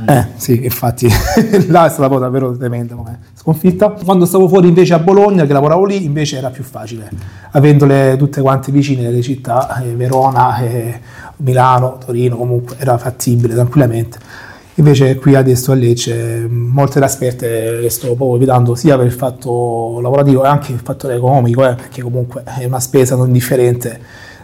Eh 0.08 0.28
sì, 0.36 0.64
infatti 0.64 1.08
là 1.70 1.86
è 1.86 1.90
stata 1.90 2.08
poi 2.08 2.20
davvero 2.20 2.58
tremenda 2.58 2.96
come 2.96 3.20
sconfitta. 3.36 3.92
Quando 3.92 4.26
stavo 4.26 4.48
fuori 4.48 4.68
invece 4.68 4.96
a 4.96 5.00
Bologna, 5.00 5.46
che 5.46 5.54
lavoravo 5.54 5.86
lì, 5.86 6.04
invece 6.04 6.38
era 6.38 6.50
più 6.50 6.64
facile, 6.64 7.10
avendole 7.52 8.16
tutte 8.18 8.42
quante 8.42 8.72
vicine 8.72 9.10
le 9.12 9.22
città, 9.22 9.82
eh, 9.82 9.96
Verona, 9.96 10.58
eh, 10.58 11.00
Milano, 11.40 11.98
Torino, 12.04 12.38
comunque 12.38 12.76
era 12.80 12.98
fattibile 12.98 13.54
tranquillamente. 13.54 14.18
Invece 14.76 15.16
qui 15.16 15.36
adesso 15.36 15.74
a 15.74 15.76
Lecce 15.76 16.48
molte 16.50 17.00
trasferte 17.00 17.80
le 17.82 17.90
sto 17.90 18.16
proprio 18.16 18.38
evitando 18.38 18.76
sia 18.76 18.96
per 18.96 19.06
il 19.06 19.12
fatto 19.12 20.00
lavorativo 20.02 20.46
e 20.46 20.48
anche 20.48 20.72
il 20.72 20.80
fattore 20.80 21.16
economico, 21.16 21.68
eh, 21.68 21.76
perché 21.76 22.02
comunque 22.02 22.44
è 22.44 22.64
una 22.64 22.80
spesa 22.80 23.16
non 23.16 23.28
indifferente 23.28 24.00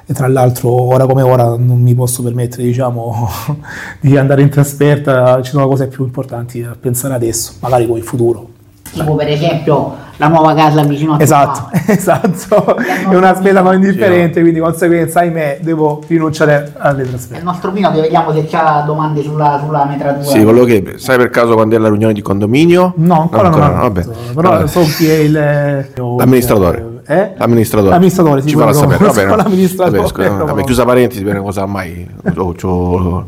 e 0.08 0.14
tra 0.14 0.28
l'altro 0.28 0.70
ora 0.70 1.06
come 1.08 1.24
ora 1.24 1.56
non 1.58 1.82
mi 1.82 1.96
posso 1.96 2.22
permettere 2.22 2.64
diciamo, 2.64 3.28
di 4.00 4.18
andare 4.18 4.42
in 4.42 4.50
trasferta, 4.50 5.42
ci 5.42 5.52
sono 5.52 5.68
cose 5.68 5.88
più 5.88 6.04
importanti 6.04 6.62
da 6.62 6.76
pensare 6.80 7.14
adesso, 7.14 7.54
magari 7.60 7.86
poi 7.86 8.00
in 8.00 8.06
futuro. 8.06 8.55
Tipo 9.02 9.16
per 9.16 9.28
esempio 9.30 9.94
la 10.18 10.28
nuova 10.30 10.54
casa 10.54 10.82
vicino 10.84 11.16
a 11.16 11.22
Esatto, 11.22 11.68
tua. 11.70 11.82
esatto, 11.94 12.78
è 12.78 13.14
una 13.16 13.36
spesa 13.36 13.60
non 13.62 13.74
indifferente, 13.74 14.40
quindi 14.40 14.54
di 14.54 14.60
conseguenza, 14.60 15.20
ahimè, 15.20 15.60
devo 15.62 16.02
rinunciare 16.08 16.72
alle 16.78 17.02
Il 17.04 17.10
trasferte. 17.10 17.44
nostro 17.44 17.72
Pino 17.72 17.92
che 17.92 18.00
vediamo 18.02 18.32
se 18.32 18.46
c'ha 18.46 18.84
domande 18.86 19.22
sulla, 19.24 19.60
sulla 19.64 19.84
metratura. 19.86 20.24
Sì, 20.24 20.42
volevo 20.44 20.66
chiedere, 20.66 20.98
sai 21.00 21.18
per 21.18 21.30
caso 21.30 21.54
quando 21.56 21.76
è 21.76 21.80
la 21.80 21.90
riunione 21.90 22.14
di 22.14 22.22
condominio? 22.22 22.94
No, 22.96 23.22
ancora 23.22 23.50
non, 23.50 23.62
ho 23.62 23.82
vabbè. 23.82 24.06
però 24.34 24.50
Vabbè. 24.52 24.68
so 24.68 24.80
chi 24.96 25.10
è 25.10 25.16
il... 25.18 25.86
L'amministratore. 26.18 26.94
Eh? 27.08 27.34
L'amministratore. 27.38 27.92
L'amministratore, 27.92 28.42
sì, 28.42 28.48
ci 28.50 28.56
farà 28.56 28.74
sapere. 28.74 29.12
so 29.12 29.26
no. 29.26 29.36
l'amministratore, 29.38 29.98
Vabbè, 29.98 30.10
scusa, 30.10 30.30
no. 30.30 30.46
vabbè, 30.46 30.64
chiusa 30.64 30.86
parentesi, 30.86 31.24
per 31.24 31.38
cosa 31.42 31.66
mai 31.66 32.10
c'ho- 32.34 32.54
c'ho 32.60 33.28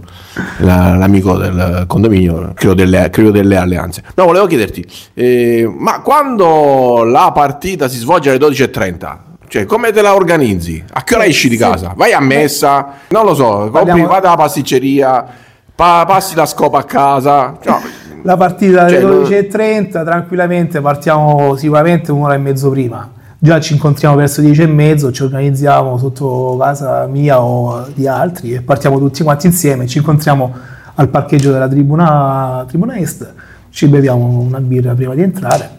la- 0.60 0.96
l'amico 0.96 1.38
del 1.38 1.84
condominio, 1.88 2.52
credo 2.56 2.74
delle, 2.74 3.10
credo 3.12 3.32
delle 3.32 3.56
alleanze. 3.58 4.04
No, 4.16 4.26
volevo 4.26 4.46
chiederti, 4.48 4.86
eh, 5.14 5.72
ma 5.78 6.02
quando 6.02 7.04
la 7.04 7.32
partita 7.34 7.88
si 7.88 7.98
svolge 7.98 8.30
alle 8.30 8.40
12.30? 8.40 9.18
Cioè, 9.50 9.66
come 9.66 9.92
te 9.92 10.02
la 10.02 10.14
organizzi? 10.16 10.84
A 10.94 11.04
che 11.04 11.16
ora 11.16 11.26
esci 11.26 11.48
di 11.48 11.56
casa? 11.56 11.94
Vai 11.96 12.12
a 12.14 12.20
messa? 12.20 12.94
Non 13.10 13.24
lo 13.26 13.34
so, 13.34 13.70
compri, 13.72 14.02
vada 14.02 14.28
alla 14.28 14.36
pasticceria, 14.38 15.26
pa- 15.74 16.04
passi 16.06 16.36
la 16.36 16.46
scopa 16.46 16.80
a 16.80 16.84
casa. 16.84 17.58
Cioè, 17.64 17.76
La 18.24 18.36
partita 18.36 18.82
alle 18.82 19.00
Cioè, 19.00 19.02
non- 19.10 19.22
12.30, 19.22 20.04
tranquillamente 20.04 20.82
partiamo 20.82 21.56
sicuramente 21.56 22.12
un'ora 22.12 22.34
e 22.34 22.38
mezzo 22.40 22.70
prima. 22.72 23.10
Già 23.40 23.60
ci 23.60 23.74
incontriamo 23.74 24.16
verso 24.16 24.42
le 24.42 24.48
10 24.48 24.62
e 24.64 24.68
mezzo, 24.68 25.12
ci 25.12 25.22
organizziamo 25.22 26.00
sotto 26.00 26.58
casa 26.60 27.06
mia 27.06 27.40
o 27.40 27.88
di 27.94 28.08
altri 28.08 28.54
e 28.54 28.62
partiamo 28.62 28.98
tutti 28.98 29.22
quanti 29.22 29.46
insieme. 29.46 29.86
Ci 29.86 30.00
incontriamo 30.00 30.56
al 30.96 31.10
parcheggio 31.10 31.52
della 31.52 31.68
tribuna, 31.68 32.66
tribuna 32.68 32.98
Est, 32.98 33.32
ci 33.70 33.88
beviamo 33.88 34.26
una 34.40 34.60
birra 34.60 34.96
prima 34.96 35.14
di 35.14 35.22
entrare, 35.22 35.70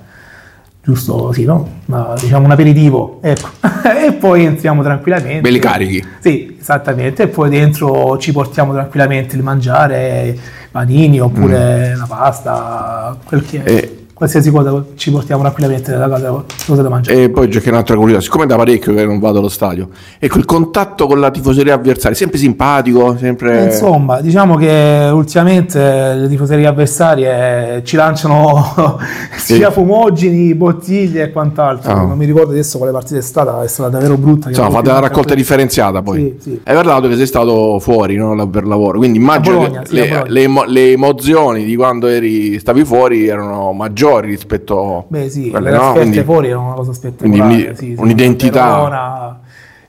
giusto 0.84 1.32
sì, 1.32 1.44
no? 1.44 1.80
Ma, 1.86 2.14
diciamo 2.20 2.44
un 2.44 2.52
aperitivo, 2.52 3.18
ecco. 3.22 3.48
e 4.06 4.12
poi 4.12 4.44
entriamo 4.44 4.84
tranquillamente. 4.84 5.40
belli 5.40 5.58
carichi. 5.58 6.06
Sì, 6.20 6.56
esattamente. 6.60 7.24
E 7.24 7.26
poi 7.28 7.50
dentro 7.50 8.18
ci 8.18 8.30
portiamo 8.30 8.72
tranquillamente 8.72 9.34
il 9.34 9.42
mangiare, 9.42 10.38
panini 10.70 11.18
oppure 11.18 11.96
la 11.96 12.06
pasta, 12.06 13.16
quel 13.24 13.44
che 13.44 13.62
è. 13.64 13.72
Eh. 13.72 13.97
Qualsiasi 14.18 14.50
cosa 14.50 14.84
ci 14.96 15.12
portiamo 15.12 15.42
tranquillamente 15.42 15.92
nella 15.92 16.08
casa, 16.08 16.42
cosa 16.66 16.82
da 16.82 16.88
mangiare. 16.88 17.22
E 17.22 17.30
poi 17.30 17.46
c'è 17.46 17.62
un'altra 17.68 17.94
curiosità, 17.94 18.20
siccome 18.24 18.46
da 18.46 18.56
parecchio 18.56 18.92
che 18.92 19.04
non 19.04 19.20
vado 19.20 19.38
allo 19.38 19.48
stadio, 19.48 19.90
ecco 20.18 20.38
il 20.38 20.44
contatto 20.44 21.06
con 21.06 21.20
la 21.20 21.30
tifoseria 21.30 21.74
avversaria, 21.74 22.16
sempre 22.16 22.36
simpatico, 22.36 23.16
sempre... 23.16 23.60
Eh, 23.60 23.64
Insomma, 23.66 24.20
diciamo 24.20 24.56
che 24.56 25.08
ultimamente 25.12 26.14
le 26.14 26.26
tifoserie 26.26 26.66
avversarie 26.66 27.82
ci 27.84 27.94
lanciano 27.94 28.98
sia 29.38 29.70
fumogeni, 29.70 30.52
bottiglie 30.56 31.22
e 31.22 31.30
quant'altro. 31.30 31.92
Ah. 31.92 32.02
Non 32.02 32.18
mi 32.18 32.26
ricordo 32.26 32.50
adesso 32.50 32.76
quale 32.78 32.90
partita 32.90 33.18
è 33.18 33.22
stata, 33.22 33.62
è 33.62 33.68
stata 33.68 33.88
davvero 33.90 34.16
brutta. 34.16 34.48
Insomma, 34.48 34.70
fate 34.70 34.90
la 34.90 34.98
raccolta 34.98 35.36
differenziata 35.36 36.02
poi. 36.02 36.36
Sì, 36.40 36.50
sì. 36.50 36.60
Hai 36.64 36.74
parlato 36.74 37.06
che 37.06 37.14
sei 37.14 37.26
stato 37.26 37.78
fuori 37.78 38.16
no, 38.16 38.48
per 38.48 38.66
lavoro, 38.66 38.98
quindi 38.98 39.18
immagino 39.18 39.58
Bologna, 39.58 39.82
che 39.82 39.86
sì, 39.86 39.94
le, 39.94 40.24
le 40.26 40.42
emo- 40.42 40.64
le 40.64 40.90
emozioni 40.90 41.64
di 41.64 41.76
quando 41.76 42.08
eri, 42.08 42.58
stavi 42.58 42.84
fuori 42.84 43.28
erano 43.28 43.72
maggiori 43.72 44.06
rispetto 44.16 45.04
Beh 45.08 45.28
sì, 45.28 45.50
quelle, 45.50 45.70
le 45.70 45.76
no? 45.76 45.92
Quindi- 45.92 46.22
fuori 46.22 46.48
erano 46.48 46.66
una 46.66 46.74
cosa 46.74 46.92
spettacolare. 46.92 47.38
quindi 47.40 47.76
sì, 47.76 47.94
sì, 47.94 48.00
un'identità. 48.00 48.64
Verona, 48.64 49.40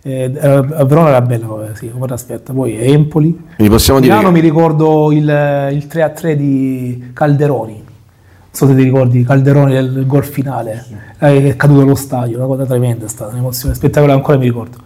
eh, 0.01 0.23
eh, 0.23 0.29
Verona 0.85 1.07
era 1.09 1.21
bella 1.21 1.45
come, 1.45 1.71
sì, 1.75 1.89
come 1.91 2.05
trasferta, 2.07 2.53
poi 2.53 2.77
Empoli. 2.77 3.37
quindi 3.55 3.73
possiamo 3.73 3.99
dire 3.99 4.11
Milano 4.13 4.33
che- 4.33 4.41
mi 4.41 4.47
ricordo 4.47 5.11
il, 5.11 5.17
il 5.71 5.87
3-3 5.87 6.35
di 6.35 7.11
Calderoni. 7.13 7.73
Non 7.73 7.87
so 8.51 8.65
se 8.67 8.75
ti 8.75 8.83
ricordi 8.83 9.23
Calderoni 9.23 9.73
del 9.73 10.05
gol 10.07 10.25
finale, 10.25 10.83
eh, 11.19 11.39
che 11.41 11.49
è 11.49 11.55
caduto 11.55 11.81
allo 11.81 11.95
stadio, 11.95 12.37
una 12.37 12.47
cosa 12.47 12.65
tremenda, 12.65 13.05
è 13.05 13.09
stata 13.09 13.31
un'emozione 13.33 13.75
spettacolare, 13.75 14.17
ancora 14.17 14.37
mi 14.37 14.45
ricordo. 14.45 14.77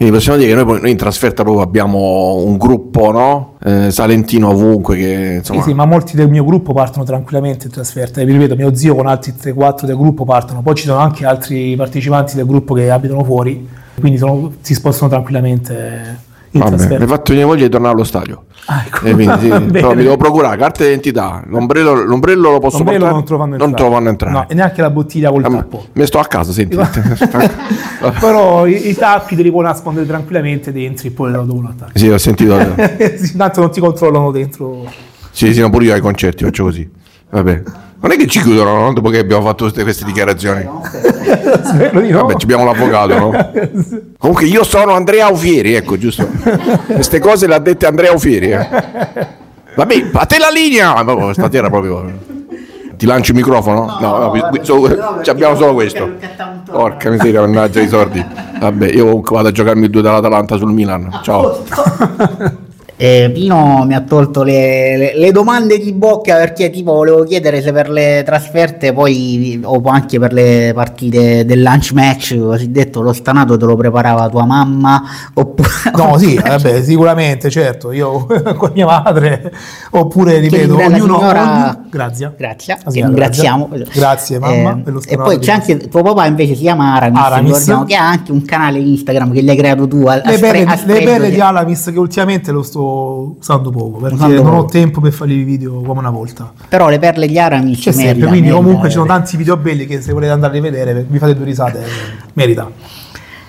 Quindi 0.00 0.16
possiamo 0.16 0.38
dire 0.38 0.54
che 0.54 0.64
noi, 0.64 0.80
noi 0.80 0.90
in 0.92 0.96
trasferta 0.96 1.42
proprio 1.42 1.62
abbiamo 1.62 2.36
un 2.36 2.56
gruppo 2.56 3.10
no? 3.12 3.56
Eh, 3.62 3.90
salentino 3.90 4.48
ovunque 4.48 4.96
che 4.96 5.34
insomma... 5.40 5.60
Sì, 5.60 5.68
sì, 5.68 5.74
ma 5.74 5.84
molti 5.84 6.16
del 6.16 6.30
mio 6.30 6.42
gruppo 6.42 6.72
partono 6.72 7.04
tranquillamente 7.04 7.66
in 7.66 7.72
trasferta. 7.72 8.22
E 8.22 8.24
vi 8.24 8.32
ripeto, 8.32 8.56
mio 8.56 8.74
zio 8.74 8.94
con 8.94 9.06
altri 9.06 9.34
3-4 9.38 9.84
del 9.84 9.98
gruppo 9.98 10.24
partono. 10.24 10.62
Poi 10.62 10.74
ci 10.74 10.86
sono 10.86 11.00
anche 11.00 11.26
altri 11.26 11.76
partecipanti 11.76 12.34
del 12.34 12.46
gruppo 12.46 12.72
che 12.72 12.90
abitano 12.90 13.22
fuori, 13.24 13.68
quindi 14.00 14.16
sono- 14.16 14.50
si 14.62 14.72
spostano 14.72 15.10
tranquillamente 15.10 16.28
Vabbè, 16.52 16.98
mi 16.98 17.06
venire 17.06 17.44
voglia 17.44 17.64
di 17.64 17.68
tornare 17.70 17.94
allo 17.94 18.04
stadio. 18.04 18.44
Ah, 18.66 18.84
ecco. 18.86 19.06
Eh, 19.06 19.12
quindi, 19.12 19.38
sì, 19.40 19.48
però 19.70 19.94
mi 19.94 20.02
devo 20.02 20.16
procurare 20.16 20.56
carta 20.56 20.82
d'identità, 20.84 21.42
l'ombrello, 21.46 21.94
l'ombrello 22.04 22.50
lo 22.50 22.58
posso 22.58 22.78
L'ombrello 22.78 23.04
portare? 23.08 23.38
non 23.38 23.48
Non 23.56 23.68
entrare. 23.68 23.88
lo 23.88 23.94
fanno 23.94 24.08
entrare. 24.08 24.32
No, 24.32 24.48
e 24.48 24.54
neanche 24.54 24.80
la 24.82 24.90
bottiglia 24.90 25.30
col 25.30 25.44
Ah, 25.44 25.48
tappo. 25.48 25.84
Me 25.92 26.06
sto 26.06 26.18
a 26.18 26.24
casa, 26.26 26.52
senti. 26.52 26.76
Però 28.20 28.66
i, 28.66 28.88
i 28.88 28.94
tappi 28.94 29.36
te 29.36 29.42
li 29.42 29.50
puoi 29.50 29.64
nascondere 29.64 30.06
tranquillamente 30.06 30.72
dentro 30.72 31.06
e 31.06 31.10
poi 31.10 31.30
lo 31.30 31.44
devono 31.44 31.68
attaccare. 31.68 31.98
sì, 31.98 32.08
ho 32.08 32.18
sentito. 32.18 32.58
Sì, 33.16 33.36
Tanto 33.36 33.60
non 33.60 33.70
ti 33.70 33.80
controllano 33.80 34.30
dentro. 34.30 34.84
Sì, 35.30 35.52
sì, 35.54 35.60
no, 35.60 35.70
pure 35.70 35.84
io 35.84 35.94
ai 35.94 36.00
concerti 36.00 36.44
faccio 36.44 36.64
così. 36.64 36.88
Vabbè. 37.30 37.62
Non 38.02 38.12
è 38.12 38.16
che 38.16 38.26
ci 38.26 38.40
chiudono, 38.40 38.74
no? 38.80 38.92
Dopo 38.94 39.10
che 39.10 39.18
abbiamo 39.18 39.42
fatto 39.42 39.64
queste, 39.64 39.82
queste 39.82 40.04
dichiarazioni. 40.06 40.66
Spero 41.64 42.00
di 42.00 42.10
no. 42.10 42.20
Vabbè, 42.22 42.36
ci 42.36 42.44
abbiamo 42.44 42.64
l'avvocato, 42.64 43.18
no? 43.18 43.50
Comunque 44.18 44.46
io 44.46 44.64
sono 44.64 44.92
Andrea 44.92 45.26
Aufieri, 45.26 45.74
ecco, 45.74 45.98
giusto. 45.98 46.26
Queste 46.86 47.18
cose 47.18 47.46
le 47.46 47.54
ha 47.54 47.58
dette 47.58 47.86
Andrea 47.86 48.10
Aufieri, 48.12 48.50
eh. 48.52 48.68
Vabbè, 49.74 50.10
a 50.12 50.26
te 50.26 50.38
la 50.38 50.48
linea! 50.52 50.94
Stasera 51.34 51.68
proprio... 51.68 52.28
Ti 52.96 53.06
lancio 53.06 53.30
il 53.32 53.38
microfono? 53.38 53.96
No, 53.98 54.18
no, 54.18 54.30
qui- 54.30 54.40
qui- 54.50 54.60
solo- 54.62 55.20
ci 55.22 55.30
abbiamo 55.30 55.56
solo 55.56 55.72
questo. 55.72 56.16
Porca 56.70 57.08
miseria, 57.08 57.40
mannaggia 57.40 57.80
i 57.80 57.88
sordi. 57.88 58.22
Vabbè, 58.58 58.88
io 58.90 59.04
comunque 59.06 59.36
vado 59.36 59.48
a 59.48 59.52
giocarmi 59.52 59.84
il 59.84 59.90
2 59.90 60.02
dell'Atalanta 60.02 60.56
sul 60.58 60.70
Milan. 60.72 61.20
Ciao. 61.22 61.64
Eh, 63.02 63.30
Pino 63.32 63.84
mi 63.86 63.94
ha 63.94 64.02
tolto 64.02 64.42
le, 64.42 64.94
le- 64.98 65.12
le 65.16 65.32
domande 65.32 65.78
di 65.78 65.90
bocca 65.94 66.36
perché 66.36 66.68
tipo 66.68 66.92
volevo 66.92 67.22
chiedere 67.24 67.62
se 67.62 67.72
per 67.72 67.88
le 67.88 68.22
trasferte 68.26 68.92
poi 68.92 69.58
o 69.64 69.80
anche 69.86 70.18
per 70.18 70.34
le 70.34 70.72
partite 70.74 71.46
del 71.46 71.62
lunch 71.62 71.92
match 71.92 72.36
cosiddetto 72.38 73.00
lo 73.00 73.14
stanato 73.14 73.56
te 73.56 73.64
lo 73.64 73.74
preparava 73.74 74.28
tua 74.28 74.44
mamma 74.44 75.02
oppure 75.32 75.68
No, 75.96 76.18
sì, 76.18 76.34
vabbè, 76.36 76.82
sicuramente, 76.82 77.48
certo. 77.48 77.90
Io 77.92 78.26
con 78.58 78.72
mia 78.74 78.84
madre, 78.84 79.50
oppure 79.92 80.38
ripeto, 80.38 80.74
ognuno. 80.76 80.96
signora- 81.18 81.42
ognuno- 81.42 81.84
Grazie. 81.88 82.34
Grazie, 82.36 82.76
signora 82.86 83.08
ringraziamo. 83.08 83.68
Grazia. 83.72 83.92
Grazie, 84.00 84.38
mamma. 84.38 84.72
Eh, 84.72 84.82
per 84.82 84.92
lo 84.92 85.02
e 85.06 85.16
poi 85.16 85.38
c'è 85.38 85.52
anche 85.52 85.76
tuo 85.88 86.02
papà 86.02 86.26
invece 86.26 86.54
si 86.54 86.60
chiama 86.62 86.94
Aramis, 86.96 87.18
Aramis. 87.22 87.84
che 87.86 87.94
ha 87.94 88.06
anche 88.08 88.30
un 88.30 88.44
canale 88.44 88.78
Instagram 88.78 89.32
che 89.32 89.40
l'hai 89.42 89.56
creato 89.56 89.88
tu. 89.88 90.04
A, 90.06 90.12
a 90.12 90.22
le 90.30 90.36
spre- 90.36 90.50
perle, 90.50 90.64
a 90.70 90.78
le 90.84 91.00
perle 91.02 91.30
di- 91.30 91.40
Alamis 91.40 91.90
che 91.92 91.98
ultimamente 91.98 92.52
lo 92.52 92.62
sto 92.62 92.88
usando 93.38 93.70
poco 93.70 93.98
perché 93.98 94.14
Usando 94.16 94.42
non 94.42 94.52
ho 94.54 94.56
poco. 94.60 94.70
tempo 94.70 95.00
per 95.00 95.12
fare 95.12 95.32
i 95.32 95.42
video 95.42 95.80
come 95.80 96.00
una 96.00 96.10
volta. 96.10 96.52
Però 96.68 96.88
le 96.88 96.98
perle 96.98 97.26
di 97.26 97.38
Aramis 97.38 97.78
C'è 97.80 97.90
merita, 97.90 98.12
sempre, 98.12 98.28
quindi 98.28 98.48
merita, 98.48 98.56
comunque 98.56 98.88
ci 98.88 98.94
sono 98.94 99.04
merita. 99.06 99.22
tanti 99.22 99.36
video 99.36 99.56
belli 99.56 99.86
che 99.86 100.00
se 100.00 100.12
volete 100.12 100.32
andare 100.32 100.52
a 100.52 100.54
rivedere 100.54 101.06
vi 101.08 101.18
fate 101.18 101.34
due 101.34 101.44
risate, 101.44 101.84
merita. 102.34 102.70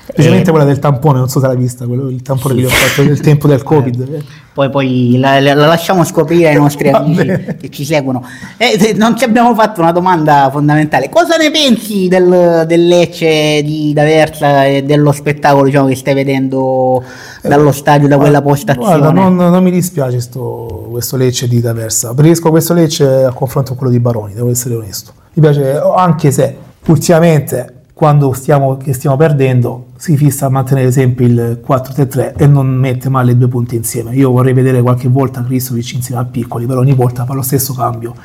Specialmente 0.03 0.47
Eh, 0.49 0.51
quella 0.51 0.65
del 0.65 0.79
tampone, 0.79 1.19
non 1.19 1.29
so 1.29 1.39
se 1.39 1.47
l'hai 1.47 1.55
vista, 1.55 1.85
quello, 1.85 2.09
il 2.09 2.21
tampone 2.21 2.55
che 2.55 2.61
gli 2.61 2.65
ho 2.65 2.69
fatto 2.69 3.03
nel 3.07 3.19
tempo 3.21 3.47
del 3.47 3.61
Covid. 3.63 4.23
Poi, 4.53 4.69
poi 4.69 5.17
la, 5.17 5.39
la- 5.39 5.53
la 5.53 5.67
lasciamo 5.67 6.03
scoprire 6.03 6.49
ai 6.49 6.55
nostri 6.55 6.89
amici 6.89 7.25
che 7.59 7.69
ci 7.69 7.85
seguono. 7.85 8.21
Eh, 8.57 8.77
eh, 8.89 8.93
non 8.93 9.15
ci 9.17 9.23
abbiamo 9.23 9.53
fatto 9.55 9.79
una 9.79 9.93
domanda 9.93 10.49
fondamentale. 10.51 11.07
Cosa 11.09 11.37
ne 11.37 11.49
pensi 11.51 12.09
del, 12.09 12.65
del 12.67 12.87
Lecce 12.87 13.61
di 13.63 13.93
D'Aversa 13.93 14.65
e 14.65 14.83
dello 14.83 15.13
spettacolo 15.13 15.63
diciamo, 15.63 15.87
che 15.87 15.95
stai 15.95 16.13
vedendo 16.15 17.01
dallo 17.41 17.71
stadio, 17.71 18.09
da 18.09 18.17
quella 18.17 18.41
postazione? 18.41 18.97
Guarda, 18.97 19.11
non, 19.11 19.35
non 19.35 19.63
mi 19.63 19.71
dispiace 19.71 20.19
sto- 20.19 20.87
questo 20.91 21.15
Lecce 21.15 21.47
di 21.47 21.61
D'Aversa. 21.61 22.13
Preferisco 22.13 22.49
questo 22.49 22.73
Lecce 22.73 23.05
a 23.23 23.31
confronto 23.31 23.69
con 23.69 23.77
quello 23.77 23.93
di 23.93 23.99
Baroni, 23.99 24.33
devo 24.33 24.49
essere 24.49 24.75
onesto. 24.75 25.13
Mi 25.33 25.41
piace, 25.43 25.79
anche 25.95 26.29
se 26.31 26.55
ultimamente, 26.87 27.80
quando 28.01 28.33
stiamo, 28.33 28.77
che 28.77 28.93
stiamo 28.93 29.15
perdendo, 29.15 29.89
si 29.95 30.17
fissa 30.17 30.47
a 30.47 30.49
mantenere 30.49 30.91
sempre 30.91 31.25
il 31.25 31.61
4-3-3 31.63 32.33
e 32.35 32.47
non 32.47 32.65
mette 32.65 33.09
mai 33.09 33.27
le 33.27 33.37
due 33.37 33.47
punte 33.47 33.75
insieme. 33.75 34.15
Io 34.15 34.31
vorrei 34.31 34.53
vedere 34.53 34.81
qualche 34.81 35.07
volta 35.07 35.43
Kristovic 35.43 35.93
insieme 35.93 36.19
a 36.19 36.25
Piccoli, 36.25 36.65
però 36.65 36.79
ogni 36.79 36.95
volta 36.95 37.25
fa 37.25 37.35
lo 37.35 37.43
stesso 37.43 37.75
cambio. 37.75 38.15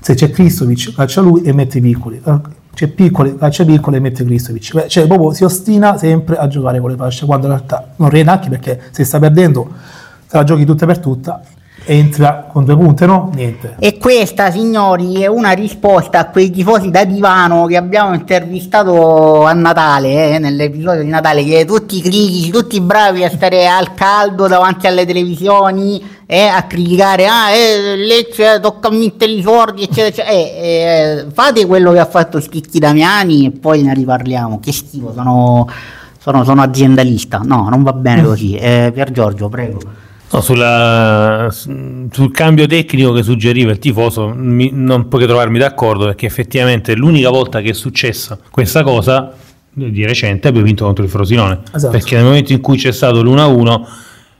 Se 0.00 0.14
c'è 0.14 0.30
Kristovic, 0.30 0.94
caccia 0.94 1.20
lui 1.20 1.42
e 1.42 1.52
mette 1.52 1.80
Piccoli. 1.80 2.22
Eh, 2.24 2.38
C'è 2.74 2.86
Piccoli, 2.86 3.36
caccia 3.36 3.64
Piccoli 3.64 3.96
e 3.96 3.98
mette 3.98 4.24
Kristovic. 4.24 4.72
Beh, 4.72 4.86
Cioè, 4.86 5.08
proprio 5.08 5.32
si 5.32 5.42
ostina 5.42 5.98
sempre 5.98 6.36
a 6.36 6.46
giocare 6.46 6.78
con 6.78 6.90
le 6.90 6.96
fasce, 6.96 7.26
quando 7.26 7.48
in 7.48 7.54
realtà 7.54 7.88
non 7.96 8.10
rende 8.10 8.30
anche 8.30 8.48
perché 8.48 8.82
se 8.92 9.02
sta 9.02 9.18
perdendo, 9.18 9.68
se 10.28 10.36
la 10.36 10.44
giochi 10.44 10.64
tutta 10.64 10.86
per 10.86 11.00
tutta, 11.00 11.42
entra 11.86 12.46
con 12.50 12.64
due 12.64 12.76
punte, 12.76 13.06
no? 13.06 13.30
Niente. 13.34 13.76
E 13.78 13.98
questa, 13.98 14.50
signori, 14.50 15.22
è 15.22 15.26
una 15.26 15.50
risposta 15.50 16.18
a 16.20 16.30
quei 16.30 16.50
tifosi 16.50 16.90
da 16.90 17.04
divano 17.04 17.66
che 17.66 17.76
abbiamo 17.76 18.14
intervistato 18.14 19.44
a 19.44 19.52
Natale, 19.52 20.34
eh, 20.34 20.38
nell'episodio 20.38 21.02
di 21.02 21.08
Natale, 21.08 21.44
che 21.44 21.64
tutti 21.64 22.00
critici, 22.00 22.50
tutti 22.50 22.80
bravi 22.80 23.24
a 23.24 23.30
stare 23.30 23.66
al 23.66 23.94
caldo 23.94 24.46
davanti 24.46 24.86
alle 24.86 25.04
televisioni 25.04 26.02
e 26.26 26.46
a 26.46 26.62
criticare, 26.62 27.26
ah, 27.26 27.50
eh, 27.50 27.96
Lecce 27.96 28.58
tocca 28.60 28.88
a 28.88 28.92
mettere 28.92 29.32
i 29.32 29.42
sordi, 29.42 29.82
eccetera, 29.82 30.08
eccetera. 30.08 30.30
Eh, 30.30 30.42
eh, 30.42 31.26
fate 31.32 31.66
quello 31.66 31.92
che 31.92 31.98
ha 31.98 32.06
fatto 32.06 32.40
Schicchi 32.40 32.78
Damiani 32.78 33.46
e 33.46 33.50
poi 33.50 33.82
ne 33.82 33.92
riparliamo. 33.94 34.58
Che 34.58 34.72
schifo, 34.72 35.12
sono, 35.14 35.68
sono, 36.18 36.44
sono 36.44 36.62
aziendalista. 36.62 37.40
No, 37.44 37.68
non 37.68 37.82
va 37.82 37.92
bene 37.92 38.22
così. 38.24 38.56
Eh, 38.56 38.90
Pier 38.92 39.10
Giorgio, 39.10 39.48
prego. 39.48 39.80
No, 40.34 40.40
sulla- 40.40 41.48
sul 41.52 42.30
cambio 42.32 42.66
tecnico 42.66 43.12
che 43.12 43.22
suggeriva 43.22 43.70
il 43.70 43.78
tifoso 43.78 44.32
mi- 44.34 44.70
non 44.72 45.06
che 45.20 45.26
trovarmi 45.26 45.60
d'accordo 45.60 46.06
perché 46.06 46.26
effettivamente 46.26 46.96
l'unica 46.96 47.30
volta 47.30 47.60
che 47.60 47.70
è 47.70 47.72
successa 47.72 48.36
questa 48.50 48.82
cosa 48.82 49.32
di 49.72 50.04
recente 50.04 50.48
abbiamo 50.48 50.66
vinto 50.66 50.84
contro 50.84 51.04
il 51.04 51.10
Frosinone 51.10 51.60
Esatto. 51.72 51.92
perché 51.92 52.16
nel 52.16 52.24
momento 52.24 52.52
in 52.52 52.60
cui 52.60 52.76
c'è 52.76 52.90
stato 52.90 53.22
l'1-1 53.22 53.86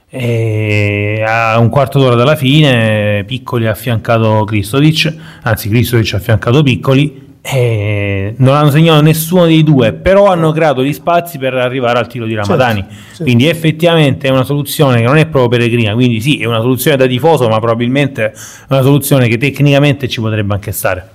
eh, 0.09 1.23
a 1.25 1.57
un 1.59 1.69
quarto 1.69 1.97
d'ora 1.99 2.15
dalla 2.15 2.35
fine 2.35 3.23
Piccoli 3.25 3.65
ha 3.65 3.71
affiancato 3.71 4.43
Kristovic 4.43 5.15
anzi 5.43 5.69
Kristovic 5.69 6.13
ha 6.13 6.17
affiancato 6.17 6.61
Piccoli 6.61 7.23
e 7.47 8.33
non 8.37 8.55
hanno 8.55 8.71
segnato 8.71 9.01
nessuno 9.01 9.45
dei 9.45 9.63
due 9.63 9.93
però 9.93 10.25
hanno 10.25 10.51
creato 10.51 10.83
gli 10.83 10.93
spazi 10.93 11.37
per 11.37 11.53
arrivare 11.53 11.99
al 11.99 12.07
tiro 12.07 12.25
di 12.25 12.33
Ramadani 12.33 12.83
certo. 12.89 13.23
quindi 13.23 13.47
effettivamente 13.47 14.27
è 14.27 14.31
una 14.31 14.43
soluzione 14.43 14.97
che 14.97 15.05
non 15.05 15.17
è 15.17 15.27
proprio 15.27 15.59
peregrina, 15.59 15.93
quindi 15.93 16.21
sì, 16.21 16.39
è 16.39 16.45
una 16.45 16.59
soluzione 16.59 16.97
da 16.97 17.05
tifoso, 17.05 17.47
ma 17.47 17.59
probabilmente 17.59 18.25
è 18.25 18.33
una 18.69 18.81
soluzione 18.81 19.27
che 19.27 19.37
tecnicamente 19.37 20.07
ci 20.07 20.21
potrebbe 20.21 20.53
anche 20.53 20.71
stare. 20.71 21.09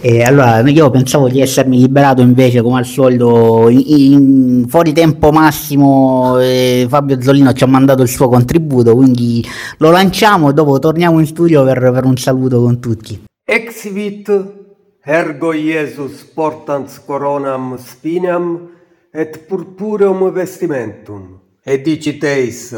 E 0.00 0.22
allora 0.22 0.60
io 0.60 0.90
pensavo 0.90 1.28
di 1.28 1.40
essermi 1.40 1.78
liberato 1.78 2.20
invece 2.20 2.62
come 2.62 2.78
al 2.78 2.84
solito 2.84 3.68
in, 3.68 3.82
in- 3.86 4.64
fuori 4.68 4.92
tempo 4.92 5.32
massimo 5.32 6.38
eh, 6.38 6.86
Fabio 6.88 7.20
Zollino 7.20 7.52
ci 7.52 7.64
ha 7.64 7.66
mandato 7.66 8.02
il 8.02 8.08
suo 8.08 8.28
contributo 8.28 8.94
quindi 8.94 9.44
lo 9.78 9.90
lanciamo 9.90 10.50
e 10.50 10.52
dopo 10.52 10.78
torniamo 10.78 11.18
in 11.18 11.26
studio 11.26 11.64
per, 11.64 11.90
per 11.92 12.04
un 12.04 12.16
saluto 12.16 12.60
con 12.60 12.78
tutti 12.78 13.24
Exivit 13.44 14.63
ergo 15.06 15.52
Iesus 15.52 16.24
portans 16.24 16.98
coronam 17.04 17.76
spinem 17.76 18.70
et 19.12 19.46
purpureum 19.46 20.30
vestimentum. 20.32 21.40
E 21.62 21.80
diciteis, 21.80 22.74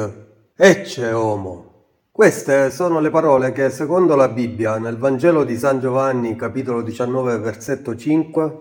ecce 0.56 1.12
homo. 1.12 1.64
Queste 2.10 2.70
sono 2.70 2.98
le 2.98 3.10
parole 3.10 3.52
che 3.52 3.70
secondo 3.70 4.16
la 4.16 4.28
Bibbia 4.28 4.78
nel 4.78 4.96
Vangelo 4.96 5.44
di 5.44 5.56
San 5.56 5.80
Giovanni 5.80 6.34
capitolo 6.34 6.82
19 6.82 7.38
versetto 7.38 7.94
5 7.94 8.58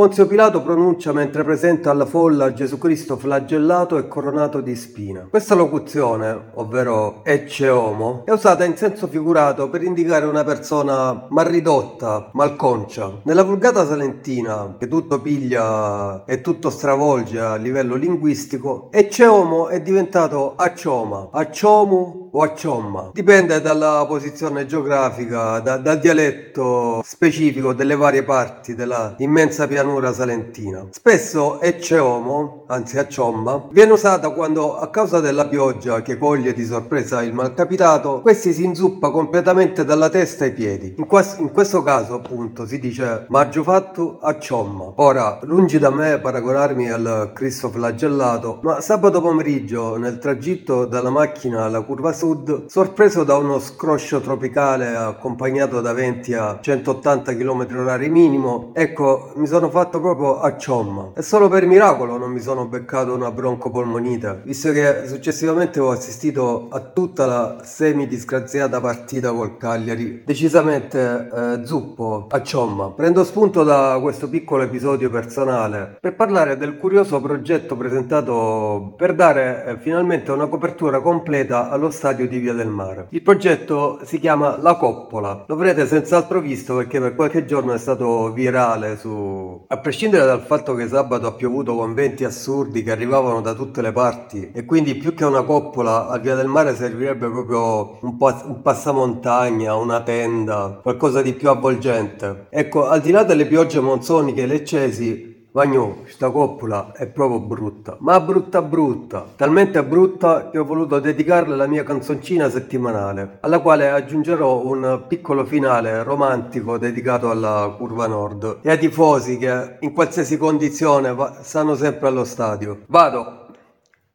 Ponzio 0.00 0.26
Pilato 0.26 0.62
pronuncia 0.62 1.12
mentre 1.12 1.44
presenta 1.44 1.90
alla 1.90 2.06
folla 2.06 2.54
Gesù 2.54 2.78
Cristo 2.78 3.18
flagellato 3.18 3.98
e 3.98 4.08
coronato 4.08 4.62
di 4.62 4.74
spina. 4.74 5.26
Questa 5.28 5.54
locuzione, 5.54 6.52
ovvero 6.54 7.22
ecce 7.22 7.68
homo, 7.68 8.22
è 8.24 8.30
usata 8.30 8.64
in 8.64 8.78
senso 8.78 9.08
figurato 9.08 9.68
per 9.68 9.82
indicare 9.82 10.24
una 10.24 10.42
persona 10.42 11.26
mal 11.28 11.44
ridotta, 11.44 12.30
malconcia. 12.32 13.20
Nella 13.24 13.42
vulgata 13.42 13.84
salentina, 13.84 14.74
che 14.78 14.88
tutto 14.88 15.20
piglia 15.20 16.24
e 16.24 16.40
tutto 16.40 16.70
stravolge 16.70 17.38
a 17.38 17.56
livello 17.56 17.94
linguistico, 17.94 18.88
ecce 18.90 19.26
homo 19.26 19.68
è 19.68 19.82
diventato 19.82 20.54
accioma, 20.56 21.28
acciomu 21.30 22.29
o 22.32 22.42
acciomma. 22.42 23.10
Dipende 23.12 23.60
dalla 23.60 24.04
posizione 24.06 24.66
geografica, 24.66 25.58
da- 25.60 25.76
dal 25.76 25.98
dialetto 25.98 27.02
specifico 27.04 27.72
delle 27.72 27.96
varie 27.96 28.22
parti 28.22 28.74
della 28.74 29.14
immensa 29.18 29.66
pianura 29.66 30.12
salentina. 30.12 30.86
Spesso 30.90 31.60
ecce 31.60 31.98
homo, 31.98 32.64
anzi 32.68 32.98
acciomma, 32.98 33.66
viene 33.70 33.92
usata 33.92 34.30
quando 34.30 34.76
a 34.76 34.88
causa 34.90 35.20
della 35.20 35.46
pioggia 35.46 36.02
che 36.02 36.16
coglie 36.18 36.52
di 36.52 36.64
sorpresa 36.64 37.22
il 37.22 37.34
malcapitato, 37.34 38.20
questi 38.20 38.52
si 38.52 38.64
inzuppa 38.64 39.10
completamente 39.10 39.84
dalla 39.84 40.08
testa 40.08 40.44
ai 40.44 40.52
piedi. 40.52 40.94
In, 40.96 41.06
quas- 41.06 41.38
in 41.38 41.50
questo 41.52 41.82
caso 41.82 42.14
appunto 42.14 42.66
si 42.66 42.78
dice 42.78 43.26
maggio 43.28 43.62
fatto 43.62 44.18
acciomma. 44.20 44.92
Ora, 44.96 45.38
lungi 45.42 45.78
da 45.78 45.90
me 45.90 46.18
paragonarmi 46.18 46.90
al 46.90 47.32
Cristo 47.34 47.68
flagellato, 47.70 48.60
ma 48.62 48.80
sabato 48.80 49.20
pomeriggio 49.20 49.96
nel 49.96 50.18
tragitto 50.18 50.84
dalla 50.84 51.10
macchina 51.10 51.64
alla 51.64 51.80
curva 51.82 52.12
sud, 52.20 52.66
sorpreso 52.66 53.24
da 53.24 53.38
uno 53.38 53.58
scroscio 53.58 54.20
tropicale 54.20 54.94
accompagnato 54.94 55.80
da 55.80 55.94
venti 55.94 56.34
a 56.34 56.58
180 56.60 57.34
km 57.34 57.66
h 57.66 58.08
minimo, 58.10 58.72
ecco, 58.74 59.32
mi 59.36 59.46
sono 59.46 59.70
fatto 59.70 60.00
proprio 60.00 60.38
a 60.40 60.58
ciomma. 60.58 61.12
E 61.16 61.22
solo 61.22 61.48
per 61.48 61.64
miracolo 61.64 62.18
non 62.18 62.30
mi 62.30 62.40
sono 62.40 62.66
beccato 62.66 63.14
una 63.14 63.30
broncopolmonite, 63.30 64.42
visto 64.44 64.70
che 64.70 65.06
successivamente 65.06 65.80
ho 65.80 65.90
assistito 65.90 66.68
a 66.70 66.80
tutta 66.80 67.24
la 67.24 67.60
semi-disgraziata 67.62 68.80
partita 68.82 69.32
col 69.32 69.56
Cagliari. 69.56 70.22
Decisamente 70.26 71.30
eh, 71.34 71.60
zuppo, 71.64 72.26
a 72.28 72.42
ciomma. 72.42 72.90
Prendo 72.90 73.24
spunto 73.24 73.64
da 73.64 73.98
questo 74.02 74.28
piccolo 74.28 74.64
episodio 74.64 75.08
personale 75.08 75.96
per 75.98 76.14
parlare 76.14 76.58
del 76.58 76.76
curioso 76.76 77.18
progetto 77.22 77.76
presentato 77.76 78.92
per 78.98 79.14
dare 79.14 79.64
eh, 79.64 79.78
finalmente 79.78 80.30
una 80.32 80.48
copertura 80.48 81.00
completa 81.00 81.70
allo 81.70 81.90
stadio 81.90 82.08
di 82.12 82.38
Via 82.38 82.52
del 82.52 82.68
Mare. 82.68 83.06
Il 83.10 83.22
progetto 83.22 84.00
si 84.04 84.18
chiama 84.18 84.58
La 84.60 84.76
Coppola. 84.76 85.44
Lo 85.46 85.54
avrete 85.54 85.86
senz'altro 85.86 86.40
visto 86.40 86.76
perché 86.76 87.00
per 87.00 87.14
qualche 87.14 87.44
giorno 87.44 87.72
è 87.72 87.78
stato 87.78 88.32
virale 88.32 88.96
su... 88.96 89.64
A 89.66 89.78
prescindere 89.78 90.24
dal 90.24 90.42
fatto 90.42 90.74
che 90.74 90.88
sabato 90.88 91.26
ha 91.26 91.32
piovuto 91.32 91.74
con 91.76 91.94
venti 91.94 92.24
assurdi 92.24 92.82
che 92.82 92.90
arrivavano 92.90 93.40
da 93.40 93.54
tutte 93.54 93.82
le 93.82 93.92
parti 93.92 94.50
e 94.52 94.64
quindi 94.64 94.94
più 94.94 95.14
che 95.14 95.24
una 95.24 95.42
coppola 95.42 96.08
a 96.08 96.18
Via 96.18 96.34
del 96.34 96.48
Mare 96.48 96.74
servirebbe 96.74 97.28
proprio 97.28 97.98
un, 98.02 98.16
pa- 98.16 98.42
un 98.46 98.62
passamontagna, 98.62 99.74
una 99.74 100.02
tenda, 100.02 100.80
qualcosa 100.82 101.22
di 101.22 101.32
più 101.32 101.48
avvolgente. 101.48 102.46
Ecco, 102.50 102.88
al 102.88 103.00
di 103.00 103.10
là 103.10 103.22
delle 103.22 103.46
piogge 103.46 103.80
monsoniche 103.80 104.46
leccesi, 104.46 105.39
Vagno, 105.52 106.04
sta 106.06 106.30
coppola 106.30 106.92
è 106.92 107.08
proprio 107.08 107.40
brutta, 107.40 107.96
ma 108.00 108.20
brutta 108.20 108.62
brutta, 108.62 109.26
talmente 109.34 109.82
brutta 109.82 110.48
che 110.48 110.58
ho 110.58 110.64
voluto 110.64 111.00
dedicarle 111.00 111.56
la 111.56 111.66
mia 111.66 111.82
canzoncina 111.82 112.48
settimanale, 112.48 113.38
alla 113.40 113.58
quale 113.58 113.90
aggiungerò 113.90 114.64
un 114.64 115.06
piccolo 115.08 115.44
finale 115.44 116.04
romantico 116.04 116.78
dedicato 116.78 117.30
alla 117.30 117.74
curva 117.76 118.06
nord 118.06 118.58
e 118.62 118.70
ai 118.70 118.78
tifosi 118.78 119.38
che 119.38 119.78
in 119.80 119.92
qualsiasi 119.92 120.36
condizione 120.36 121.16
stanno 121.40 121.74
sempre 121.74 122.06
allo 122.06 122.24
stadio. 122.24 122.82
Vado! 122.86 123.39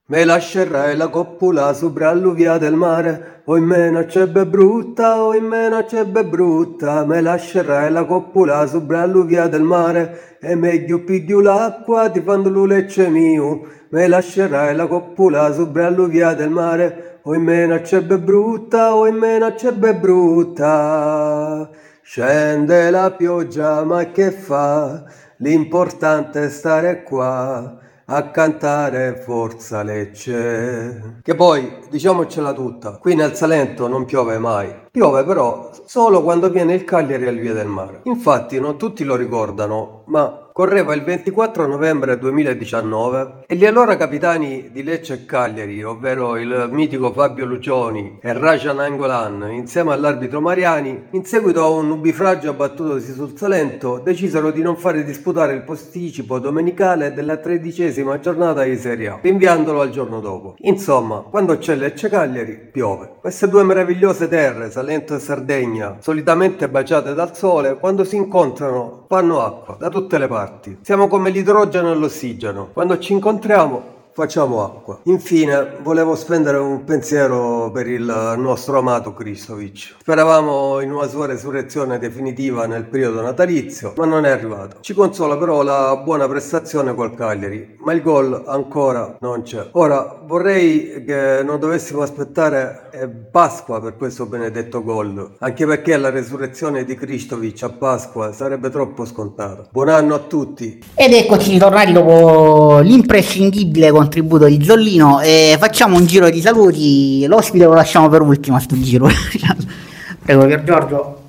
Me 0.08 0.24
lascerai 0.24 0.96
la 0.96 1.08
coppola 1.08 1.74
sopra 1.74 2.10
alluvia 2.10 2.60
del 2.60 2.76
mare, 2.76 3.42
o 3.46 3.58
in 3.58 3.64
mena 3.64 4.06
c'ebbe 4.06 4.46
brutta, 4.46 5.24
o 5.24 5.34
in 5.34 5.46
mena 5.46 5.84
c'ebbe 5.84 6.24
brutta, 6.24 7.04
me 7.06 7.22
lascerai 7.22 7.92
la 7.92 8.06
coppola 8.06 8.68
sopra 8.68 9.02
alluvia 9.02 9.48
del 9.48 9.64
mare, 9.64 10.38
e 10.40 10.54
meglio 10.54 11.04
piglio 11.04 11.42
l'acqua 11.42 12.12
ti 12.12 12.22
fanno 12.22 12.50
l'ulecce 12.50 13.10
mio, 13.10 13.62
me 13.90 14.08
lascerai 14.08 14.76
la 14.76 14.86
coppola 14.86 15.52
sopra 15.52 15.88
alluvia 15.88 16.36
del 16.36 16.52
mare, 16.52 17.22
o 17.24 17.34
in 17.34 17.42
mena 17.42 17.82
c'ebbe 17.82 18.20
brutta, 18.20 18.94
o 18.94 19.08
in 19.08 19.16
mena 19.16 19.56
c'ebbe 19.56 19.96
brutta. 19.96 21.68
Scende 22.04 22.92
la 22.92 23.10
pioggia, 23.10 23.84
ma 23.84 24.04
che 24.12 24.30
fa? 24.30 25.04
L'importante 25.38 26.44
è 26.44 26.50
stare 26.50 27.02
qua. 27.02 27.80
A 28.08 28.30
cantare 28.30 29.16
Forza 29.16 29.82
Lecce. 29.82 31.20
Che 31.22 31.36
poi, 31.36 31.80
diciamocela 31.90 32.54
tutta, 32.54 32.98
qui 32.98 33.16
nel 33.16 33.34
Salento 33.34 33.88
non 33.88 34.06
piove 34.06 34.38
mai. 34.38 34.74
Piove 34.92 35.24
però 35.24 35.72
solo 35.86 36.22
quando 36.22 36.50
viene 36.50 36.76
il 36.76 36.84
Cagliari 36.84 37.28
al 37.28 37.38
Via 37.38 37.54
del 37.54 37.68
Mare. 37.68 38.02
Infatti 38.04 38.60
non 38.60 38.78
tutti 38.78 39.04
lo 39.04 39.16
ricordano, 39.16 40.04
ma 40.08 40.45
correva 40.56 40.94
il 40.94 41.04
24 41.04 41.68
novembre 41.68 42.18
2019 42.18 43.44
e 43.46 43.58
gli 43.58 43.66
allora 43.66 43.98
capitani 43.98 44.70
di 44.72 44.84
Lecce 44.84 45.14
e 45.16 45.26
Cagliari, 45.26 45.84
ovvero 45.84 46.38
il 46.38 46.70
mitico 46.72 47.12
Fabio 47.12 47.44
Lucioni 47.44 48.20
e 48.22 48.32
Rajan 48.32 48.80
Angolan, 48.80 49.50
insieme 49.52 49.92
all'arbitro 49.92 50.40
Mariani, 50.40 51.08
in 51.12 51.26
seguito 51.26 51.62
a 51.62 51.68
un 51.68 51.90
nubifragio 51.90 52.52
abbattutosi 52.52 53.12
sul 53.12 53.38
Salento, 53.38 54.00
decisero 54.02 54.52
di 54.52 54.62
non 54.62 54.78
fare 54.78 55.04
disputare 55.04 55.52
il 55.56 55.64
posticipo 55.64 56.40
domenicale 56.40 57.12
della 57.12 57.36
tredicesima 57.36 58.22
giornata 58.22 58.64
di 58.64 58.78
Serie 58.78 59.10
A, 59.10 59.20
rinviandolo 59.22 59.82
al 59.82 59.90
giorno 59.90 60.22
dopo. 60.22 60.56
Insomma, 60.60 61.18
quando 61.30 61.58
c'è 61.58 61.76
Lecce 61.76 62.08
Cagliari, 62.08 62.70
piove. 62.72 63.16
Queste 63.20 63.50
due 63.50 63.66
meravigliose 63.66 64.30
terre, 64.30 64.72
Salento 64.72 65.16
e 65.16 65.20
Sardegna, 65.20 65.98
solitamente 66.00 66.70
baciate 66.70 67.14
dal 67.14 67.36
sole, 67.36 67.78
quando 67.78 68.06
si 68.06 68.16
incontrano 68.16 69.04
fanno 69.10 69.42
acqua 69.42 69.76
da 69.78 69.90
tutte 69.90 70.18
le 70.18 70.28
parti 70.28 70.44
parti. 70.46 70.78
Siamo 70.82 71.08
come 71.08 71.32
l'idrogeno 71.32 71.92
e 71.92 71.96
l'ossigeno. 71.96 72.70
Quando 72.72 73.00
ci 73.00 73.14
incontriamo 73.14 73.94
facciamo 74.16 74.64
acqua. 74.64 75.00
Infine, 75.04 75.76
volevo 75.82 76.16
spendere 76.16 76.58
un 76.58 76.86
pensiero 76.86 77.70
per 77.72 77.86
il 77.88 78.36
nostro 78.38 78.78
amato 78.78 79.14
Kristovic. 79.14 79.96
Speravamo 80.00 80.80
in 80.80 80.94
una 80.94 81.08
sua 81.08 81.26
resurrezione 81.26 82.00
definitiva 82.00 82.66
nel 82.66 82.86
periodo 82.86 83.22
natalizio, 83.22 83.94
ma 83.98 84.06
non 84.06 84.26
è 84.26 84.30
arrivato. 84.30 84.78
Ci 84.80 84.94
consola 84.94 85.36
però 85.38 85.64
la 85.64 85.98
buona 85.98 86.30
prestazione 86.30 86.96
col 86.96 87.14
Cagliari, 87.14 87.76
ma 87.80 87.92
il 87.92 88.02
gol 88.02 88.42
ancora 88.48 89.18
non 89.20 89.42
c'è. 89.42 89.68
Ora, 89.74 90.22
vorrei 90.26 91.04
che 91.06 91.42
non 91.44 91.60
dovessimo 91.60 92.02
aspettare 92.02 92.90
eh, 92.92 93.10
Pasqua 93.10 93.82
per 93.82 93.98
questo 93.98 94.28
benedetto 94.28 94.82
gol, 94.82 95.36
anche 95.40 95.66
perché 95.66 95.98
la 95.98 96.10
resurrezione 96.10 96.86
di 96.86 96.96
Kristovic 96.96 97.64
a 97.64 97.70
Pasqua 97.70 98.32
sarebbe 98.32 98.70
troppo 98.70 99.04
scontata. 99.04 99.68
Buon 99.70 99.90
anno 99.90 100.16
a 100.16 100.20
tutti! 100.20 100.82
Ed 100.96 101.12
eccoci 101.12 101.52
ritornati 101.52 101.92
dopo 101.92 102.80
l'imprescindibile 102.80 103.92
contributo 104.06 104.46
di 104.46 104.64
Zollino 104.64 105.20
e 105.20 105.58
facciamo 105.60 105.98
un 105.98 106.06
giro 106.06 106.30
di 106.30 106.40
saluti. 106.40 107.26
L'ospite 107.28 107.66
lo 107.66 107.74
lasciamo 107.74 108.08
per 108.08 108.22
ultimo 108.22 108.56
a 108.56 108.60
sto 108.60 108.80
giro. 108.80 109.08
Prego, 110.24 110.46
Pier 110.46 110.64
Giorgio. 110.64 111.20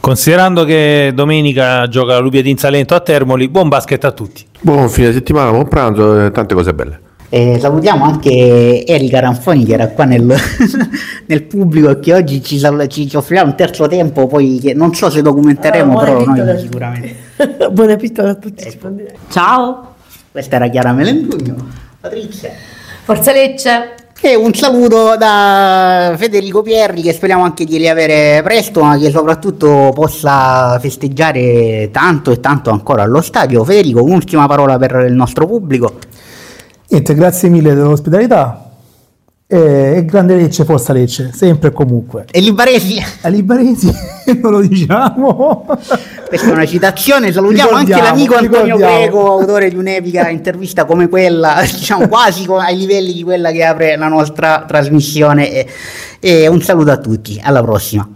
Considerando 0.00 0.64
che 0.64 1.12
domenica 1.14 1.86
gioca 1.88 2.14
la 2.14 2.18
Lubia 2.18 2.42
di 2.42 2.56
Salento 2.58 2.94
a 2.94 3.00
Termoli, 3.00 3.48
buon 3.48 3.68
basket 3.68 4.02
a 4.04 4.10
tutti. 4.10 4.44
Buon 4.60 4.88
fine 4.88 5.12
settimana, 5.12 5.50
buon 5.50 5.68
pranzo 5.68 6.24
e 6.24 6.30
tante 6.32 6.54
cose 6.54 6.74
belle. 6.74 7.00
E 7.28 7.58
salutiamo 7.60 8.04
anche 8.04 8.84
Erika 8.84 9.20
Ranfoni 9.20 9.64
che 9.64 9.72
era 9.74 9.88
qua 9.88 10.04
nel, 10.04 10.26
nel 11.26 11.42
pubblico 11.44 11.90
e 11.90 12.00
che 12.00 12.14
oggi 12.14 12.42
ci, 12.42 12.58
sal- 12.58 12.88
ci, 12.88 13.08
ci 13.08 13.16
offrirà 13.16 13.42
un 13.42 13.54
terzo 13.54 13.86
tempo, 13.86 14.26
poi 14.26 14.58
che 14.60 14.74
non 14.74 14.92
so 14.92 15.08
se 15.08 15.22
documenteremo, 15.22 15.98
Ah, 15.98 16.04
però 16.04 16.24
buona 16.24 16.44
noi 16.44 16.58
sicuramente. 16.58 17.16
Buon 17.72 17.90
appetito 17.90 18.22
a 18.22 18.34
tutti. 18.34 18.64
Ecco. 18.64 18.90
Ciao, 19.28 19.94
questa 20.30 20.56
era 20.56 20.68
Chiara 20.68 20.92
Melendugno. 20.92 21.81
Patrizia. 22.02 22.50
Forza 23.04 23.32
Lecce. 23.32 23.94
E 24.24 24.34
un 24.36 24.52
saluto 24.54 25.16
da 25.16 26.14
Federico 26.16 26.62
Pierri 26.62 27.02
che 27.02 27.12
speriamo 27.12 27.42
anche 27.42 27.64
di 27.64 27.76
riavere 27.76 28.40
presto, 28.42 28.82
ma 28.82 28.96
che 28.96 29.10
soprattutto 29.10 29.90
possa 29.94 30.78
festeggiare 30.80 31.90
tanto 31.92 32.30
e 32.30 32.38
tanto 32.38 32.70
ancora 32.70 33.02
allo 33.02 33.20
stadio. 33.20 33.64
Federico, 33.64 34.02
un'ultima 34.02 34.46
parola 34.46 34.78
per 34.78 35.06
il 35.08 35.12
nostro 35.12 35.46
pubblico. 35.46 35.94
Niente, 36.88 37.14
grazie 37.14 37.48
mille 37.48 37.74
dell'ospitalità. 37.74 38.61
E, 39.52 39.96
e 39.96 40.04
grande 40.06 40.34
Lecce, 40.34 40.64
forza 40.64 40.94
Lecce, 40.94 41.30
sempre 41.34 41.68
e 41.68 41.72
comunque. 41.72 42.24
E 42.30 42.40
Libaresi, 42.40 43.04
A 43.20 43.28
Libaresi 43.28 43.92
non 44.40 44.50
lo 44.50 44.60
diciamo. 44.62 45.66
questa 46.26 46.48
è 46.48 46.52
una 46.52 46.64
citazione, 46.64 47.30
salutiamo 47.32 47.72
anche 47.72 48.00
l'amico 48.00 48.34
Antonio. 48.34 48.78
Greco, 48.78 49.30
autore 49.30 49.68
di 49.68 49.76
un'epica 49.76 50.30
intervista 50.30 50.86
come 50.86 51.06
quella, 51.10 51.60
diciamo 51.70 52.08
quasi 52.08 52.46
ai 52.48 52.78
livelli 52.78 53.12
di 53.12 53.22
quella 53.22 53.50
che 53.50 53.62
apre 53.62 53.94
la 53.98 54.08
nostra 54.08 54.64
trasmissione. 54.66 55.52
E, 55.52 55.66
e 56.18 56.46
un 56.46 56.62
saluto 56.62 56.90
a 56.90 56.96
tutti, 56.96 57.38
alla 57.44 57.60
prossima. 57.62 58.08